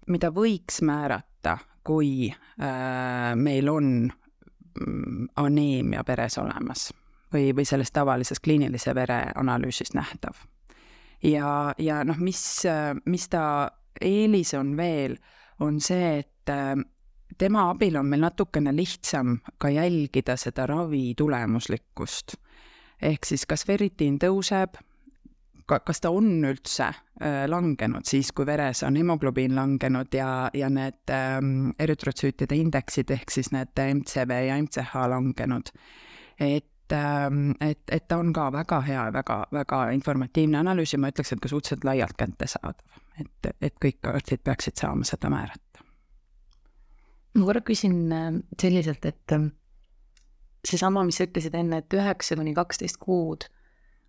mida 0.06 0.30
võiks 0.34 0.80
määrata, 0.82 1.58
kui 1.84 2.30
äh, 2.30 3.36
meil 3.36 3.68
on 3.68 4.10
mm, 4.10 5.28
aneemia 5.36 6.02
veres 6.08 6.38
olemas 6.38 6.90
või, 7.32 7.52
või 7.54 7.64
sellest 7.64 7.94
tavalisest 7.94 8.42
kliinilise 8.42 8.94
vere 8.94 9.22
analüüsist 9.34 9.94
nähtav 9.94 10.42
ja, 11.22 11.74
ja 11.78 12.02
noh, 12.04 12.18
mis, 12.18 12.40
mis 13.04 13.28
ta 13.28 13.70
eelis 14.00 14.54
on 14.54 14.76
veel, 14.76 15.16
on 15.60 15.80
see, 15.80 16.18
et 16.20 16.52
äh, 16.52 16.74
tema 17.38 17.70
abil 17.70 17.96
on 18.00 18.06
meil 18.10 18.24
natukene 18.26 18.74
lihtsam 18.76 19.38
ka 19.58 19.70
jälgida 19.72 20.36
seda 20.36 20.66
ravi 20.66 21.14
tulemuslikkust. 21.16 22.36
ehk 23.02 23.24
siis 23.28 23.46
kas 23.46 23.66
ferritiin 23.66 24.18
tõuseb, 24.18 24.78
ka, 25.66 25.80
kas 25.80 26.00
ta 26.00 26.10
on 26.10 26.44
üldse 26.44 26.86
äh, 26.86 27.44
langenud 27.48 28.06
siis, 28.08 28.32
kui 28.32 28.46
veres 28.46 28.82
on 28.82 28.96
hemoglobiin 28.96 29.56
langenud 29.56 30.14
ja, 30.14 30.50
ja 30.54 30.70
need 30.70 31.12
ähm, 31.12 31.70
erütrotsüütide 31.78 32.56
indeksid 32.56 33.10
ehk 33.10 33.30
siis 33.30 33.52
need 33.52 33.76
MCV 33.76 34.40
ja 34.48 34.56
MCH 34.62 35.08
langenud. 35.12 35.72
et 36.40 36.72
Ähm, 36.92 37.50
et, 37.60 37.78
et 37.90 38.08
ta 38.08 38.18
on 38.18 38.32
ka 38.32 38.52
väga 38.52 38.80
hea 38.86 39.06
ja 39.08 39.12
väga, 39.12 39.40
väga 39.52 39.78
informatiivne 39.90 40.60
analüüs 40.60 40.92
ja 40.94 41.00
ma 41.02 41.10
ütleks, 41.10 41.32
et 41.34 41.42
ka 41.42 41.50
suhteliselt 41.50 41.84
laialt 41.84 42.14
kättesaadav. 42.18 43.00
Et, 43.20 43.50
et 43.60 43.76
kõik 43.82 44.08
arstid 44.10 44.42
peaksid 44.44 44.78
saama 44.80 45.06
seda 45.08 45.30
määrata. 45.32 45.84
ma 47.36 47.44
korra 47.44 47.60
küsin 47.60 48.12
äh, 48.12 48.32
selliselt, 48.60 49.04
et 49.04 49.36
ähm, 49.36 49.50
seesama, 50.66 51.04
mis 51.04 51.20
sa 51.20 51.28
ütlesid 51.28 51.54
enne, 51.54 51.82
et 51.82 51.94
üheksa 51.98 52.38
kuni 52.38 52.54
kaksteist 52.56 53.00
kuud 53.02 53.48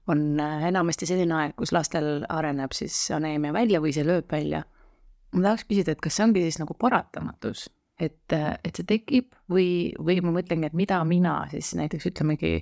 on 0.08 0.40
äh, 0.40 0.68
enamasti 0.70 1.10
selline 1.10 1.36
aeg, 1.36 1.56
kus 1.60 1.74
lastel 1.76 2.26
areneb 2.30 2.76
siis 2.76 2.96
aneemia 3.16 3.54
välja 3.54 3.84
või 3.84 3.96
see 3.96 4.08
lööb 4.08 4.32
välja. 4.32 4.64
ma 5.36 5.50
tahaks 5.50 5.68
küsida, 5.68 5.92
et 5.92 6.02
kas 6.02 6.16
see 6.16 6.28
ongi 6.28 6.46
siis 6.46 6.62
nagu 6.62 6.74
paratamatus 6.80 7.68
et, 8.00 8.34
et 8.34 8.76
see 8.78 8.86
tekib 8.88 9.34
või, 9.52 9.94
või 10.00 10.20
ma 10.22 10.34
mõtlengi, 10.36 10.70
et 10.70 10.78
mida 10.78 11.00
mina 11.08 11.40
siis 11.52 11.74
näiteks 11.78 12.12
ütlemegi 12.12 12.60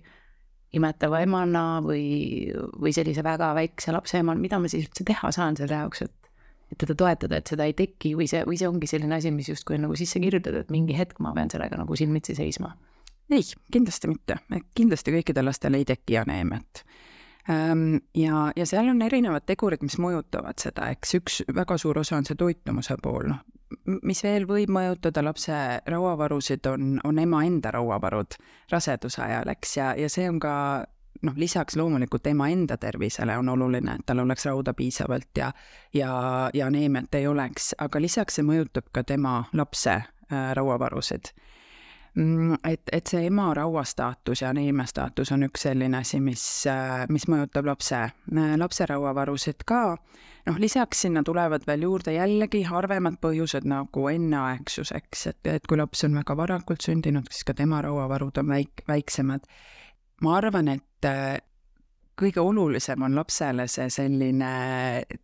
imetava 0.76 1.22
emana 1.24 1.66
või, 1.84 2.52
või 2.82 2.94
sellise 2.96 3.24
väga 3.24 3.54
väikse 3.56 3.94
lapse 3.96 4.20
emana, 4.20 4.42
mida 4.42 4.60
ma 4.60 4.72
siis 4.72 4.88
üldse 4.88 5.06
teha 5.08 5.32
saan 5.36 5.58
selle 5.60 5.78
jaoks, 5.84 6.06
et 6.08 6.25
et 6.72 6.78
teda 6.82 6.96
toetada, 6.98 7.40
et 7.40 7.52
seda 7.52 7.68
ei 7.68 7.76
teki 7.78 8.16
või 8.18 8.28
see, 8.30 8.44
või 8.48 8.58
see 8.60 8.70
ongi 8.70 8.90
selline 8.90 9.18
asi, 9.20 9.32
mis 9.34 9.50
justkui 9.52 9.78
on 9.78 9.88
nagu 9.88 9.98
sisse 10.00 10.22
kirjutatud, 10.22 10.66
et 10.66 10.74
mingi 10.74 10.98
hetk 10.98 11.22
ma 11.24 11.34
pean 11.36 11.52
sellega 11.54 11.80
nagu 11.80 11.98
silmitsi 11.98 12.38
seisma? 12.38 12.74
ei, 13.34 13.42
kindlasti 13.74 14.10
mitte, 14.10 14.38
kindlasti 14.78 15.14
kõikidel 15.16 15.48
lastel 15.50 15.78
ei 15.78 15.86
teki 15.88 16.20
aneemiat. 16.22 16.84
Ja, 17.46 18.42
ja 18.58 18.66
seal 18.66 18.90
on 18.90 19.02
erinevad 19.06 19.46
tegurid, 19.46 19.84
mis 19.86 20.00
mõjutavad 20.02 20.62
seda, 20.62 20.90
eks 20.94 21.14
üks 21.20 21.42
väga 21.54 21.78
suur 21.82 22.00
osa 22.02 22.18
on 22.18 22.26
see 22.26 22.38
toitumuse 22.38 22.98
pool, 23.02 23.30
noh, 23.30 23.44
mis 24.06 24.22
veel 24.26 24.48
võib 24.50 24.72
mõjutada 24.74 25.22
lapse 25.26 25.58
rauavarusid, 25.90 26.66
on, 26.70 26.96
on 27.06 27.22
ema 27.22 27.44
enda 27.46 27.74
rauavarud 27.76 28.38
raseduse 28.72 29.22
ajal, 29.26 29.54
eks, 29.54 29.78
ja, 29.78 29.92
ja 29.98 30.10
see 30.10 30.30
on 30.30 30.42
ka 30.42 30.56
noh, 31.22 31.34
lisaks 31.38 31.76
loomulikult 31.76 32.28
ema 32.28 32.50
enda 32.50 32.78
tervisele 32.78 33.38
on 33.38 33.50
oluline, 33.50 33.96
et 34.00 34.06
tal 34.06 34.20
oleks 34.24 34.46
rauda 34.46 34.74
piisavalt 34.74 35.38
ja 35.38 35.52
ja, 35.94 36.12
ja 36.54 36.68
aneemiat 36.68 37.16
ei 37.16 37.28
oleks, 37.28 37.74
aga 37.80 38.02
lisaks 38.02 38.40
see 38.40 38.46
mõjutab 38.46 38.92
ka 38.92 39.04
tema 39.04 39.44
lapse 39.54 39.96
äh, 39.96 40.52
rauavarusid 40.58 41.34
Mm, 42.16 42.54
et, 42.64 42.82
et 42.96 43.12
see 43.12 43.26
ema 43.28 43.50
rauastaatus 43.58 44.40
ja 44.42 44.54
aneemia 44.54 44.86
staatus 44.88 45.34
on 45.36 45.44
üks 45.50 45.66
selline 45.66 45.98
asi, 46.00 46.22
mis, 46.24 46.44
äh, 46.72 47.04
mis 47.12 47.26
mõjutab 47.28 47.68
lapse, 47.68 47.98
äh, 48.08 48.54
lapse 48.56 48.88
rauavarusid 48.88 49.66
ka. 49.68 49.98
noh, 50.46 50.60
lisaks 50.62 51.02
sinna 51.04 51.24
tulevad 51.28 51.66
veel 51.68 51.84
juurde 51.84 52.14
jällegi 52.16 52.62
harvemad 52.70 53.18
põhjused 53.20 53.68
nagu 53.68 54.08
enneaegsus, 54.08 54.94
eks, 54.96 55.26
et, 55.34 55.40
et 55.58 55.68
kui 55.68 55.80
laps 55.82 56.06
on 56.08 56.16
väga 56.16 56.38
varakult 56.40 56.86
sündinud, 56.88 57.28
siis 57.34 57.44
ka 57.44 57.58
tema 57.58 57.82
rauavarud 57.84 58.40
on 58.40 58.54
väik-, 58.54 58.86
väiksemad. 58.88 59.44
Ma 60.22 60.38
arvan, 60.38 60.72
et 60.72 61.10
äh, 61.10 61.38
kõige 62.20 62.40
olulisem 62.40 63.04
on 63.04 63.16
lapsele 63.16 63.68
see 63.68 63.90
selline 63.92 64.52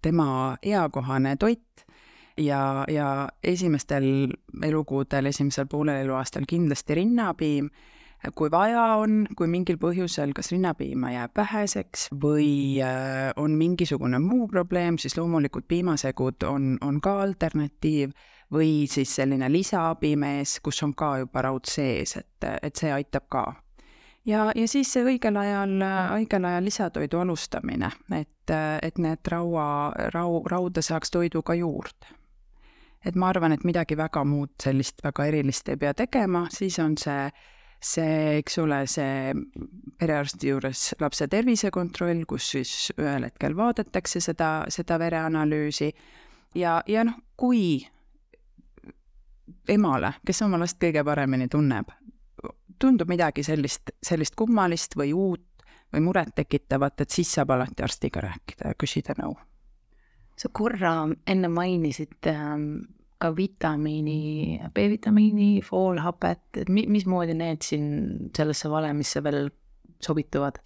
tema 0.03 0.57
eakohane 0.61 1.37
toit 1.39 1.85
ja, 2.37 2.85
ja 2.91 3.29
esimestel 3.43 4.33
elukuudel, 4.63 5.31
esimesel 5.31 5.69
poolel 5.71 6.03
eluaastal 6.03 6.47
kindlasti 6.47 6.99
rinnapiim, 6.99 7.69
kui 8.35 8.51
vaja 8.53 8.83
on, 9.01 9.23
kui 9.37 9.47
mingil 9.49 9.79
põhjusel 9.81 10.35
kas 10.37 10.51
rinnapiima 10.53 11.13
jääb 11.15 11.37
väheseks 11.37 12.09
või 12.21 12.81
äh, 12.83 13.31
on 13.39 13.55
mingisugune 13.57 14.19
muu 14.21 14.47
probleem, 14.51 14.99
siis 15.01 15.17
loomulikult 15.17 15.67
piimasegud 15.67 16.45
on, 16.49 16.75
on 16.81 17.01
ka 17.01 17.21
alternatiiv. 17.23 18.13
Või 18.51 18.83
siis 18.91 19.13
selline 19.15 19.47
lisaabimees, 19.47 20.57
kus 20.59 20.81
on 20.83 20.91
ka 20.91 21.13
juba 21.21 21.45
raud 21.45 21.69
sees, 21.71 22.17
et, 22.19 22.47
et 22.67 22.75
see 22.75 22.89
aitab 22.91 23.29
ka 23.31 23.45
ja, 24.25 24.51
ja 24.55 24.67
siis 24.67 24.91
see 24.93 25.03
õigel 25.05 25.37
ajal, 25.37 25.77
õigel 26.17 26.45
ajal 26.45 26.65
lisatoidu 26.65 27.21
alustamine, 27.21 27.91
et, 28.15 28.53
et 28.81 28.97
need 29.01 29.31
raua, 29.31 29.67
rau, 30.13 30.41
rauda 30.49 30.83
saaks 30.85 31.13
toiduga 31.13 31.55
juurde. 31.57 32.17
Et 33.05 33.15
ma 33.17 33.31
arvan, 33.33 33.55
et 33.55 33.63
midagi 33.65 33.97
väga 33.97 34.21
muud 34.29 34.53
sellist 34.61 35.01
väga 35.03 35.25
erilist 35.31 35.69
ei 35.73 35.79
pea 35.81 35.93
tegema, 35.97 36.45
siis 36.53 36.77
on 36.79 36.93
see, 37.01 37.31
see, 37.81 38.37
eks 38.37 38.59
ole, 38.61 38.83
see 38.85 39.33
perearsti 39.97 40.51
juures 40.51 40.83
lapse 41.01 41.25
tervisekontroll, 41.27 42.21
kus 42.29 42.51
siis 42.53 42.75
ühel 42.99 43.25
hetkel 43.25 43.57
vaadatakse 43.57 44.21
seda, 44.21 44.51
seda 44.69 44.99
vereanalüüsi. 45.01 45.89
Ja, 46.61 46.81
ja 46.85 47.07
noh, 47.07 47.17
kui 47.39 47.81
emale, 49.71 50.13
kes 50.25 50.41
oma 50.45 50.59
last 50.61 50.77
kõige 50.81 51.01
paremini 51.07 51.47
tunneb, 51.49 51.89
tundub 52.79 53.09
midagi 53.09 53.43
sellist, 53.43 53.93
sellist 54.03 54.35
kummalist 54.35 54.97
või 54.97 55.13
uut 55.13 55.47
või 55.91 56.05
murettekitavat, 56.07 57.01
et 57.03 57.09
siis 57.09 57.31
saab 57.35 57.51
alati 57.51 57.83
arstiga 57.83 58.23
rääkida 58.23 58.71
ja 58.71 58.77
küsida 58.79 59.17
nõu 59.19 59.35
sa 60.41 60.49
korra 60.53 60.93
enne 61.29 61.49
mainisid 61.51 62.29
ähm, 62.31 62.67
ka 63.21 63.29
vitamiini, 63.37 64.59
B-vitamiini, 64.73 65.61
foolhapet, 65.65 66.43
et 66.63 66.69
mi-, 66.73 66.87
mismoodi 66.89 67.35
need 67.37 67.61
siin 67.65 67.89
sellesse 68.37 68.71
valemisse 68.71 69.23
veel 69.23 69.49
sobituvad? 70.01 70.61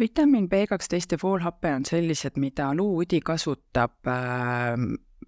vitamiin 0.00 0.48
B 0.48 0.64
kaksteist 0.68 1.12
ja 1.12 1.18
foolhape 1.20 1.68
on 1.76 1.84
sellised, 1.86 2.38
mida 2.40 2.70
luuudi 2.74 3.20
kasutab 3.20 4.08
äh, 4.08 4.76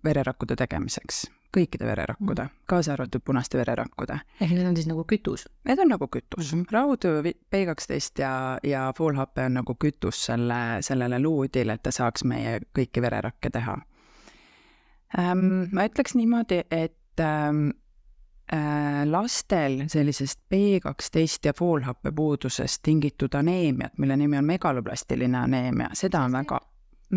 vererakkude 0.04 0.56
tegemiseks, 0.56 1.26
kõikide 1.54 1.86
vererakkude 1.86 2.42
mm., 2.42 2.64
kaasa 2.70 2.92
arvatud 2.92 3.22
punaste 3.24 3.58
vererakkude. 3.58 4.18
ehk 4.40 4.52
need 4.52 4.66
on 4.66 4.76
siis 4.76 4.88
nagu 4.90 5.04
kütus? 5.12 5.46
Need 5.68 5.78
on 5.78 5.92
nagu 5.94 6.08
kütus 6.08 6.52
mm. 6.52 6.60
-hmm. 6.60 6.72
raud 6.72 7.06
B 7.50 7.64
kaksteist 7.66 8.18
ja, 8.18 8.58
ja 8.62 8.92
foolhape 8.96 9.46
on 9.46 9.54
nagu 9.60 9.76
kütus 9.84 10.24
selle, 10.26 10.60
sellele 10.80 11.22
luuudile, 11.22 11.72
et 11.72 11.82
ta 11.82 11.90
saaks 11.90 12.24
meie 12.24 12.60
kõiki 12.78 13.02
vererakke 13.02 13.50
teha 13.50 13.78
ähm,. 15.18 15.72
ma 15.72 15.86
ütleks 15.88 16.14
niimoodi, 16.14 16.62
et 16.70 17.20
ähm, 17.20 17.70
Äh, 18.52 19.06
lastel 19.10 19.84
sellisest 19.88 20.40
B 20.48 20.54
kaksteist 20.82 21.44
ja 21.44 21.52
foolhappepuudusest 21.56 22.82
tingitud 22.82 23.34
aneemiat, 23.34 23.96
mille 23.98 24.16
nimi 24.16 24.36
on 24.38 24.44
megaloblastiline 24.44 25.38
aneemia, 25.38 25.88
seda 25.96 26.20
on 26.26 26.36
väga, 26.36 26.58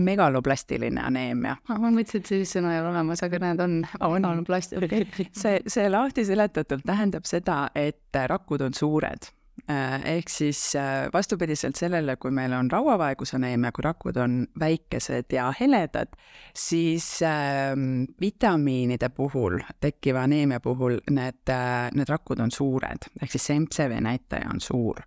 megaloplastiline 0.02 1.02
aneemia. 1.04 1.56
ma 1.70 1.92
mõtlesin, 1.92 2.24
et 2.24 2.34
sellist 2.34 2.58
sõna 2.58 2.76
ei 2.76 2.82
ole 2.82 2.92
olemas, 2.94 3.24
aga 3.26 3.42
näed, 3.44 3.64
on, 3.64 3.80
on, 4.02 4.30
on 4.32 4.46
plast-. 4.48 4.78
see, 5.42 5.58
see 5.68 5.90
lahti 5.90 6.26
seletatult 6.28 6.86
tähendab 6.88 7.28
seda, 7.30 7.66
et 7.76 8.22
rakud 8.30 8.62
on 8.66 8.78
suured 8.78 9.32
Äh, 9.70 10.02
ehk 10.16 10.30
siis 10.30 10.76
äh, 10.76 11.10
vastupidiselt 11.14 11.76
sellele, 11.76 12.16
kui 12.16 12.32
meil 12.32 12.54
on 12.54 12.70
rauavaegusaneemia, 12.72 13.74
kui 13.76 13.84
rakud 13.84 14.16
on 14.22 14.38
väikesed 14.60 15.34
ja 15.34 15.50
heledad, 15.60 16.14
siis 16.56 17.08
äh, 17.26 17.74
vitamiinide 18.22 19.10
puhul, 19.10 19.60
tekkiva 19.82 20.24
aneemia 20.24 20.62
puhul 20.64 21.02
need 21.12 21.52
äh,, 21.52 21.90
need 21.98 22.08
rakud 22.08 22.40
on 22.40 22.54
suured, 22.54 23.10
ehk 23.22 23.34
siis 23.34 23.50
see 23.50 23.60
MCV 23.60 24.00
näitaja 24.08 24.54
on 24.54 24.64
suur 24.64 25.04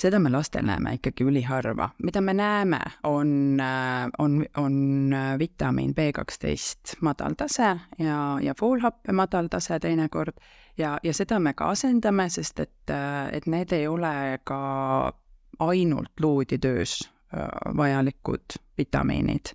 seda 0.00 0.18
me 0.18 0.30
lastel 0.32 0.64
näeme 0.66 0.94
ikkagi 0.96 1.24
üliharva. 1.24 1.90
mida 2.02 2.20
me 2.20 2.34
näeme, 2.34 2.80
on, 3.04 3.60
äh, 3.60 4.08
on, 4.18 4.44
on 4.56 5.14
vitamiin 5.38 5.94
B 5.94 6.10
kaksteist 6.14 6.96
madal 7.00 7.36
tase 7.36 7.76
ja, 7.98 8.38
ja 8.42 8.54
foolhappe 8.58 9.12
madal 9.12 9.48
tase 9.52 9.78
teinekord 9.80 10.40
ja, 10.78 10.98
ja 11.02 11.14
seda 11.14 11.38
me 11.38 11.52
ka 11.54 11.70
asendame, 11.74 12.28
sest 12.28 12.60
et, 12.60 12.92
et 13.32 13.46
need 13.46 13.72
ei 13.72 13.88
ole 13.88 14.40
ka 14.44 14.60
ainult 15.60 16.20
luuditöös 16.20 17.00
äh, 17.34 17.76
vajalikud 17.76 18.58
vitamiinid. 18.78 19.54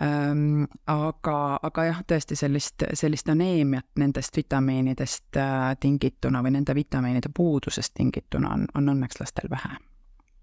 Aga, 0.00 1.36
aga 1.62 1.84
jah, 1.88 2.00
tõesti 2.08 2.36
sellist, 2.36 2.84
sellist 2.92 3.30
aneemiat 3.32 3.88
nendest 3.96 4.36
vitamiinidest 4.36 5.38
äh, 5.40 5.72
tingituna 5.80 6.42
või 6.44 6.58
nende 6.58 6.74
vitamiinide 6.76 7.32
puudusest 7.36 7.94
tingituna 7.96 8.52
on, 8.52 8.66
on 8.76 8.92
õnneks 8.92 9.20
lastel 9.22 9.48
vähe. 9.50 9.78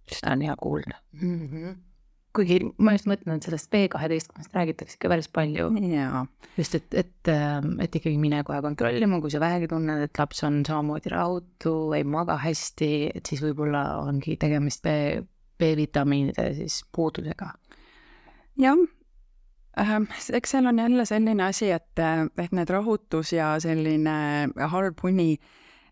seda 0.10 0.34
on 0.34 0.42
hea 0.42 0.56
kuulda 0.60 0.98
mm. 1.22 1.50
-hmm 1.50 1.82
kuigi 2.34 2.56
ma 2.82 2.96
just 2.96 3.06
mõtlen, 3.06 3.38
et 3.38 3.46
sellest 3.46 3.70
B 3.70 3.84
kaheteistkümnest 3.94 4.56
räägitakse 4.58 4.96
ikka 4.98 5.10
päris 5.12 5.28
palju. 5.30 5.68
just, 6.58 6.76
et, 6.76 6.94
et, 6.94 7.30
ähm, 7.30 7.80
et 7.80 7.96
ikkagi 7.96 8.18
mine 8.18 8.44
kohe 8.44 8.62
kontrollima, 8.62 9.22
kui 9.22 9.30
sa 9.30 9.40
vähegi 9.40 9.68
tunned, 9.68 10.02
et 10.02 10.18
laps 10.18 10.44
on 10.44 10.64
samamoodi 10.66 11.14
rahutu, 11.14 11.94
ei 11.94 12.04
maga 12.04 12.40
hästi, 12.42 13.12
et 13.14 13.30
siis 13.30 13.44
võib-olla 13.46 13.84
ongi 14.02 14.38
tegemist 14.42 14.82
B, 14.82 15.22
B-vitamiinide 15.62 16.54
siis 16.58 16.82
puudusega. 16.96 17.54
jah 18.58 18.82
eks 19.78 20.56
seal 20.56 20.70
on 20.70 20.80
jälle 20.80 21.06
selline 21.06 21.44
asi, 21.44 21.72
et, 21.72 22.00
et 22.38 22.52
need 22.52 22.70
rahutus 22.70 23.34
ja 23.34 23.56
selline 23.60 24.16
halb 24.70 25.04
uni 25.04 25.38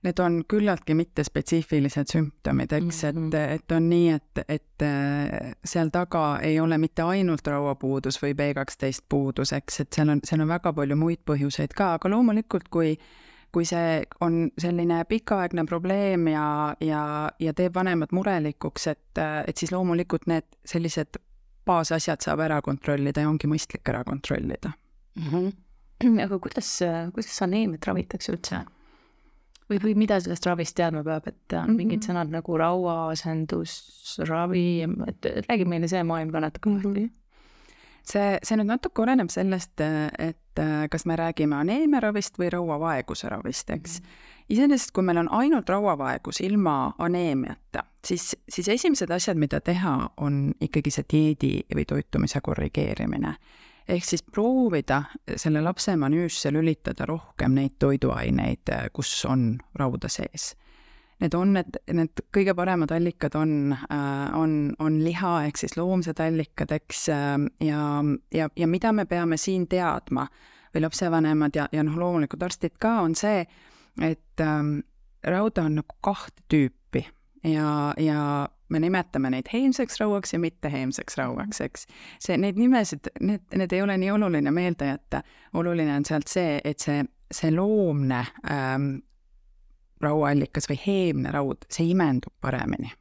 need 0.02 0.20
on 0.20 0.40
küllaltki 0.50 0.96
mittespetsiifilised 0.98 2.10
sümptomid, 2.10 2.72
eks, 2.74 3.04
et, 3.10 3.18
mhm. 3.18 3.36
et 3.56 3.74
on 3.76 3.90
nii, 3.90 4.08
et, 4.18 4.44
et 4.50 4.86
äh, 4.86 5.52
seal 5.66 5.92
taga 5.94 6.40
ei 6.46 6.60
ole 6.60 6.78
mitte 6.82 7.06
ainult 7.06 7.48
rauapuudus 7.48 8.18
või 8.24 8.34
B12 8.38 9.04
puudus, 9.10 9.54
eks, 9.54 9.84
et 9.84 10.00
seal 10.00 10.10
on, 10.16 10.24
seal 10.26 10.42
on 10.42 10.50
väga 10.50 10.74
palju 10.78 10.98
muid 10.98 11.22
põhjuseid 11.30 11.76
ka, 11.78 11.96
aga 12.00 12.16
loomulikult, 12.16 12.72
kui 12.74 12.96
kui 13.52 13.66
see 13.68 14.00
on 14.24 14.46
selline 14.64 15.02
pikaaegne 15.10 15.66
probleem 15.68 16.30
ja, 16.32 16.46
ja, 16.80 17.02
ja 17.36 17.54
teeb 17.54 17.76
vanemad 17.76 18.14
murelikuks, 18.16 18.88
et, 18.88 19.20
et 19.20 19.58
siis 19.60 19.74
loomulikult 19.76 20.24
need 20.32 20.48
sellised 20.64 21.20
baasasjad 21.72 22.28
saab 22.28 22.46
ära 22.48 22.62
kontrollida 22.66 23.26
ja 23.26 23.32
ongi 23.32 23.50
mõistlik 23.52 23.90
ära 23.90 24.04
kontrollida 24.08 24.76
mm. 25.16 25.32
-hmm. 25.32 26.22
aga 26.26 26.40
kuidas, 26.40 26.76
kuidas 27.16 27.42
aneemiat 27.48 27.88
ravitakse 27.88 28.36
üldse? 28.36 28.66
või, 29.72 29.80
või 29.84 29.94
mida 30.04 30.20
sellest 30.22 30.46
ravist 30.48 30.76
teadma 30.78 31.02
peab, 31.06 31.28
et 31.28 31.54
on 31.54 31.60
mm 31.60 31.66
-hmm. 31.68 31.78
mingid 31.80 32.02
sõnad 32.08 32.30
nagu 32.34 32.58
rauaasendusravi, 32.58 34.68
et, 35.08 35.26
et 35.26 35.46
räägi 35.50 35.66
meile 35.66 35.88
see 35.88 36.04
maailm 36.04 36.32
ka 36.32 36.40
natuke 36.40 36.70
mm. 36.70 36.82
-hmm. 36.82 37.10
see, 38.04 38.40
see 38.44 38.58
nüüd 38.58 38.68
natuke 38.68 39.02
oleneb 39.02 39.30
sellest, 39.30 39.82
et 40.20 40.38
kas 40.92 41.06
me 41.06 41.16
räägime 41.16 41.56
aneemiaravist 41.56 42.40
või 42.40 42.50
rauavaeguse 42.50 43.30
ravist, 43.30 43.70
eks 43.70 44.00
mm. 44.00 44.06
-hmm. 44.06 44.10
iseenesest, 44.50 44.92
kui 44.92 45.04
meil 45.04 45.18
on 45.18 45.32
ainult 45.32 45.70
rauavaegus 45.70 46.42
ilma 46.42 46.94
aneemiata, 46.98 47.84
siis, 48.06 48.36
siis 48.50 48.68
esimesed 48.68 49.12
asjad, 49.12 49.38
mida 49.38 49.60
teha, 49.62 49.96
on 50.18 50.54
ikkagi 50.62 50.92
see 50.92 51.08
dieedi 51.14 51.52
või 51.76 51.86
toitumise 51.90 52.42
korrigeerimine 52.44 53.36
ehk 53.92 54.06
siis 54.06 54.24
proovida 54.24 55.04
selle 55.36 55.62
lapse 55.64 55.96
menüüsse 56.00 56.52
lülitada 56.54 57.06
rohkem 57.10 57.56
neid 57.58 57.78
toiduaineid, 57.80 58.72
kus 58.94 59.14
on 59.30 59.56
rauda 59.80 60.10
sees. 60.12 60.54
Need 61.22 61.36
on 61.38 61.52
need, 61.54 61.78
need 61.94 62.22
kõige 62.34 62.56
paremad 62.58 62.92
allikad 62.96 63.36
on, 63.38 63.76
on, 64.38 64.54
on 64.82 64.96
liha 65.06 65.34
ehk 65.46 65.60
siis 65.62 65.76
loomsed 65.78 66.22
allikad, 66.24 66.74
eks, 66.74 67.04
ja, 67.12 67.84
ja, 68.34 68.50
ja 68.58 68.68
mida 68.70 68.94
me 68.96 69.06
peame 69.06 69.38
siin 69.38 69.68
teadma 69.70 70.26
või 70.74 70.86
lapsevanemad 70.88 71.58
ja, 71.58 71.68
ja 71.72 71.84
noh, 71.86 72.00
loomulikult 72.00 72.48
arstid 72.48 72.80
ka, 72.82 73.02
on 73.06 73.14
see, 73.18 73.44
et 74.02 74.42
ähm, 74.42 74.80
rauda 75.28 75.68
on 75.68 75.82
nagu 75.82 76.00
kahte 76.02 76.42
tüüpi 76.50 76.81
ja, 77.44 77.94
ja 77.98 78.50
me 78.70 78.80
nimetame 78.80 79.30
neid 79.34 79.50
heimseks 79.54 80.00
rauaks 80.00 80.34
ja 80.34 80.40
mitteheimseks 80.40 81.18
rauaks, 81.18 81.62
eks. 81.62 81.86
see, 82.20 82.38
neid 82.38 82.60
nimesid, 82.60 83.12
need, 83.20 83.44
need 83.56 83.76
ei 83.76 83.82
ole 83.82 83.98
nii 83.98 84.12
oluline 84.12 84.52
meelde 84.52 84.88
jätta. 84.94 85.24
oluline 85.54 85.96
on 85.96 86.06
sealt 86.06 86.32
see, 86.32 86.60
et 86.64 86.80
see, 86.80 87.04
see 87.32 87.52
loomne 87.56 88.24
ähm, 88.52 88.90
rauaallikas 90.02 90.70
või 90.72 90.80
heemne 90.86 91.32
raud, 91.32 91.68
see 91.70 91.92
imendub 91.92 92.34
paremini. 92.42 92.92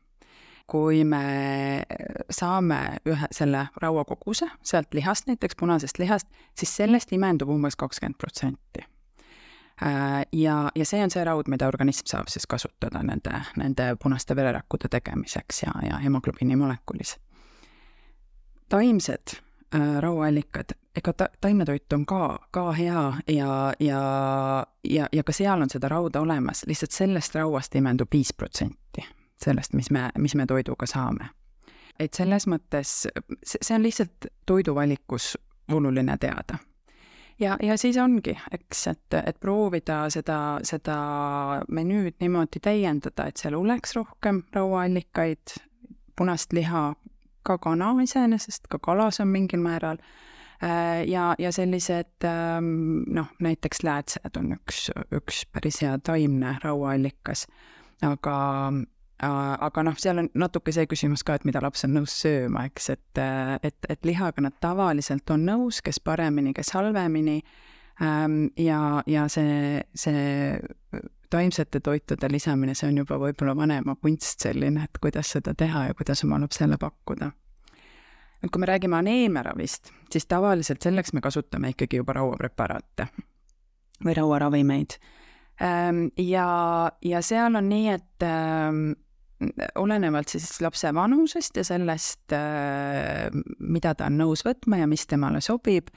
kui 0.71 1.03
me 1.05 1.83
saame 2.31 2.77
ühe 3.11 3.27
selle 3.35 3.65
rauakoguse 3.83 4.47
sealt 4.63 4.95
lihast, 4.95 5.27
näiteks 5.27 5.59
punasest 5.59 5.99
lihast, 5.99 6.29
siis 6.55 6.77
sellest 6.77 7.13
imendub 7.13 7.51
umbes 7.51 7.77
kakskümmend 7.77 8.19
protsenti 8.19 8.85
Äh, 8.85 9.00
ja, 10.33 10.71
ja 10.75 10.85
see 10.85 11.03
on 11.03 11.11
see 11.11 11.25
raud, 11.25 11.49
mida 11.49 11.69
organism 11.69 12.07
saab 12.07 12.29
siis 12.29 12.47
kasutada 12.47 13.03
nende, 13.03 13.33
nende 13.57 13.95
punaste 14.03 14.37
vererakkude 14.37 14.89
tegemiseks 14.93 15.63
ja, 15.63 15.73
ja 15.89 15.99
hemoglobiini 16.05 16.57
molekulis. 16.57 17.17
taimsed 18.69 19.37
äh, 19.75 19.97
rauaallikad, 20.01 20.77
ega 20.97 21.13
ta, 21.13 21.29
taimetoit 21.41 21.93
on 21.93 22.07
ka, 22.07 22.39
ka 22.51 22.73
hea 22.73 23.13
ja, 23.29 23.75
ja, 23.81 24.03
ja, 24.85 25.09
ja 25.13 25.25
ka 25.25 25.33
seal 25.33 25.63
on 25.63 25.71
seda 25.71 25.89
rauda 25.89 26.21
olemas, 26.21 26.65
lihtsalt 26.67 26.93
sellest 26.93 27.35
rauast 27.35 27.75
imendub 27.75 28.09
viis 28.13 28.35
protsenti 28.37 29.07
sellest, 29.45 29.73
mis 29.73 29.91
me, 29.91 30.11
mis 30.19 30.35
me 30.35 30.47
toiduga 30.47 30.87
saame. 30.87 31.31
et 32.01 32.15
selles 32.15 32.47
mõttes, 32.49 33.07
see 33.45 33.75
on 33.77 33.83
lihtsalt 33.83 34.27
toiduvalikus 34.47 35.37
oluline 35.73 36.17
teada 36.21 36.59
ja, 37.41 37.57
ja 37.63 37.77
siis 37.79 37.97
ongi, 37.97 38.35
eks, 38.53 38.87
et, 38.87 39.19
et 39.25 39.41
proovida 39.41 40.03
seda, 40.13 40.61
seda 40.67 40.97
menüüd 41.73 42.19
niimoodi 42.21 42.63
täiendada, 42.63 43.29
et 43.29 43.41
seal 43.41 43.57
oleks 43.59 43.97
rohkem 43.97 44.43
rauaallikaid, 44.55 45.57
punast 46.19 46.53
liha, 46.53 46.91
ka 47.47 47.57
kana 47.59 47.95
iseenesest, 48.03 48.69
ka 48.69 48.79
kalas 48.83 49.21
on 49.25 49.31
mingil 49.33 49.63
määral, 49.65 50.01
äh, 50.63 51.03
ja, 51.09 51.35
ja 51.39 51.53
sellised 51.53 52.29
ähm, 52.29 53.03
noh, 53.09 53.33
näiteks 53.41 53.85
läätsed 53.87 54.37
on 54.37 54.55
üks, 54.59 54.89
üks 55.17 55.45
päris 55.53 55.81
hea 55.85 55.97
taimne 56.05 56.59
rauaallikas, 56.65 57.47
aga 58.05 58.37
aga 59.27 59.83
noh, 59.85 59.97
seal 60.01 60.23
on 60.23 60.29
natuke 60.39 60.73
see 60.73 60.87
küsimus 60.89 61.25
ka, 61.27 61.37
et 61.37 61.45
mida 61.49 61.61
laps 61.63 61.85
on 61.85 61.93
nõus 61.99 62.15
sööma, 62.23 62.65
eks, 62.71 62.91
et, 62.95 63.21
äh, 63.21 63.57
et, 63.67 63.89
et 63.93 64.09
lihaga 64.09 64.45
nad 64.45 64.57
tavaliselt 64.65 65.31
on 65.31 65.45
nõus, 65.49 65.83
kes 65.85 66.01
paremini, 66.05 66.55
kes 66.57 66.73
halvemini. 66.77 67.41
Ähm, 68.01 68.47
ja, 68.57 69.03
ja 69.07 69.27
see, 69.29 69.83
see 69.93 71.03
taimsete 71.31 71.83
toitude 71.85 72.31
lisamine, 72.33 72.75
see 72.75 72.89
on 72.89 73.03
juba 73.03 73.19
võib-olla 73.21 73.55
vanema 73.57 73.95
kunst 74.01 74.41
selline, 74.41 74.87
et 74.89 75.01
kuidas 75.03 75.35
seda 75.37 75.55
teha 75.55 75.91
ja 75.91 75.99
kuidas 75.99 76.25
oma 76.25 76.41
lapsele 76.41 76.79
pakkuda. 76.81 77.31
nüüd, 78.41 78.51
kui 78.51 78.61
me 78.63 78.71
räägime 78.71 78.97
aneemiaravist, 78.97 79.93
siis 80.13 80.27
tavaliselt 80.27 80.83
selleks 80.83 81.13
me 81.13 81.21
kasutame 81.21 81.75
ikkagi 81.75 82.01
juba 82.01 82.17
rauapreparaate 82.17 83.11
või 84.05 84.17
rauaravimeid. 84.17 84.97
Ähm, 85.61 86.07
ja, 86.17 86.91
ja 87.05 87.21
seal 87.23 87.55
on 87.55 87.69
nii, 87.69 87.89
et 87.93 88.25
ähm, 88.25 88.95
olenevalt 89.75 90.29
siis 90.29 90.61
lapse 90.61 90.95
vanusest 90.95 91.57
ja 91.57 91.65
sellest, 91.65 92.33
äh, 92.33 93.31
mida 93.59 93.95
ta 93.95 94.11
on 94.11 94.19
nõus 94.21 94.45
võtma 94.47 94.81
ja 94.83 94.89
mis 94.91 95.07
temale 95.09 95.41
sobib, 95.45 95.89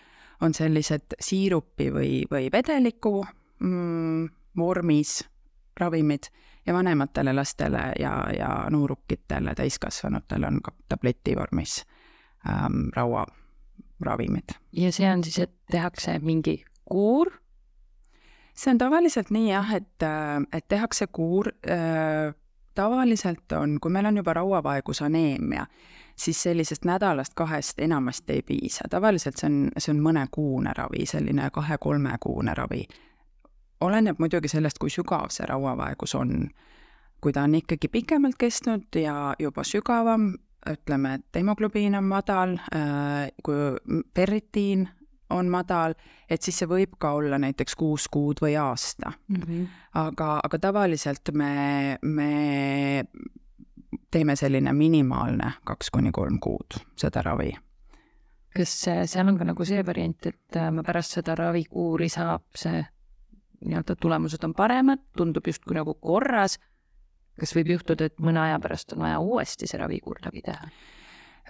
on 0.42 0.56
sellised 0.56 1.18
siirupi 1.20 1.90
või, 1.94 2.24
või 2.32 2.50
vedeliku 2.52 3.22
mm, 3.60 4.28
vormis 4.58 5.22
ravimid 5.80 6.30
ja 6.66 6.74
vanematele 6.74 7.34
lastele 7.34 7.92
ja, 8.00 8.14
ja 8.38 8.50
noorukitele, 8.72 9.56
täiskasvanutele 9.56 10.48
on 10.48 10.60
ka 10.64 10.74
tableti 10.90 11.36
vormis 11.36 11.82
ähm, 12.48 12.88
rauaravimid. 12.96 14.56
ja 14.72 14.92
see 14.92 15.10
on 15.12 15.24
siis, 15.24 15.40
et 15.40 15.56
tehakse 15.72 16.20
mingi 16.20 16.62
kuur? 16.86 17.32
see 18.56 18.72
on 18.72 18.78
tavaliselt 18.78 19.32
nii 19.34 19.50
jah, 19.52 19.76
et, 19.76 20.06
äh, 20.06 20.40
et 20.54 20.68
tehakse 20.68 21.08
kuur 21.12 21.52
äh, 21.68 22.34
tavaliselt 22.76 23.52
on, 23.52 23.78
kui 23.82 23.92
meil 23.92 24.06
on 24.06 24.18
juba 24.18 24.34
rauavaegusaneemia, 24.34 25.66
siis 26.16 26.44
sellisest 26.44 26.86
nädalast-kahest 26.86 27.80
enamasti 27.82 28.34
ei 28.34 28.42
piisa, 28.42 28.88
tavaliselt 28.90 29.38
see 29.38 29.50
on, 29.50 29.58
see 29.78 29.94
on 29.94 30.02
mõnekuune 30.06 30.74
ravi, 30.78 31.06
selline 31.10 31.50
kahe-kolmekuune 31.54 32.54
ravi. 32.58 32.86
oleneb 33.82 34.20
muidugi 34.20 34.48
sellest, 34.48 34.78
kui 34.80 34.90
sügav 34.90 35.30
see 35.30 35.46
rauavaegus 35.50 36.16
on. 36.16 36.50
kui 37.22 37.34
ta 37.34 37.44
on 37.44 37.56
ikkagi 37.56 37.88
pikemalt 37.88 38.36
kestnud 38.38 38.96
ja 38.96 39.34
juba 39.40 39.64
sügavam, 39.64 40.34
ütleme, 40.70 41.14
et 41.14 41.36
hemoglobiin 41.36 41.96
on 41.96 42.04
madal, 42.04 42.58
äh, 42.76 43.32
kui 43.44 43.56
ferritiin 44.16 44.90
on 45.34 45.50
madal, 45.52 45.96
et 46.30 46.42
siis 46.42 46.62
see 46.62 46.70
võib 46.70 46.96
ka 47.02 47.14
olla 47.18 47.40
näiteks 47.42 47.76
kuus 47.80 48.08
kuud 48.12 48.42
või 48.44 48.56
aasta 48.60 49.12
mm. 49.12 49.42
-hmm. 49.42 49.68
aga, 50.06 50.40
aga 50.44 50.60
tavaliselt 50.60 51.34
me, 51.34 51.98
me 52.02 53.04
teeme 54.12 54.36
selline 54.36 54.74
minimaalne 54.74 55.52
kaks 55.66 55.90
kuni 55.94 56.12
kolm 56.12 56.40
kuud 56.40 56.80
seda 56.96 57.22
ravi. 57.26 57.54
kas 58.56 58.74
seal 58.86 59.28
on 59.28 59.38
ka 59.38 59.46
nagu 59.50 59.66
see 59.66 59.86
variant, 59.86 60.26
et 60.26 60.58
äh, 60.58 60.74
pärast 60.86 61.18
seda 61.20 61.36
ravikuuri 61.36 62.10
saab 62.10 62.46
see 62.56 62.84
nii-öelda 63.64 63.96
tulemused 63.96 64.44
on 64.44 64.54
paremad, 64.54 65.00
tundub 65.18 65.48
justkui 65.48 65.78
nagu 65.78 65.94
korras, 65.94 66.60
kas 67.40 67.56
võib 67.56 67.74
juhtuda, 67.74 68.10
et 68.10 68.20
mõne 68.20 68.42
aja 68.44 68.60
pärast 68.60 68.94
on 68.94 69.06
vaja 69.06 69.22
uuesti 69.24 69.70
see 69.70 69.80
ravikuur 69.80 70.20
läbi 70.26 70.44
teha? 70.46 70.68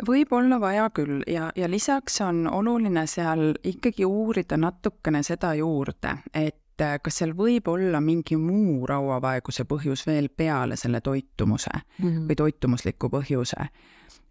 Võib 0.07 0.33
olla 0.33 0.59
vaja 0.59 0.89
küll 0.89 1.21
ja, 1.27 1.51
ja 1.55 1.69
lisaks 1.69 2.21
on 2.21 2.47
oluline 2.47 3.05
seal 3.07 3.53
ikkagi 3.63 4.05
uurida 4.05 4.57
natukene 4.57 5.23
seda 5.23 5.53
juurde, 5.59 6.17
et 6.33 6.81
äh, 6.81 6.97
kas 7.03 7.21
seal 7.21 7.35
võib 7.37 7.67
olla 7.71 8.01
mingi 8.01 8.37
muu 8.37 8.87
rauavaeguse 8.89 9.67
põhjus 9.69 10.07
veel 10.07 10.29
peale 10.29 10.75
selle 10.79 11.01
toitumuse 11.01 11.71
mm 11.73 12.09
-hmm. 12.09 12.27
või 12.29 12.35
toitumusliku 12.35 13.09
põhjuse. 13.09 13.67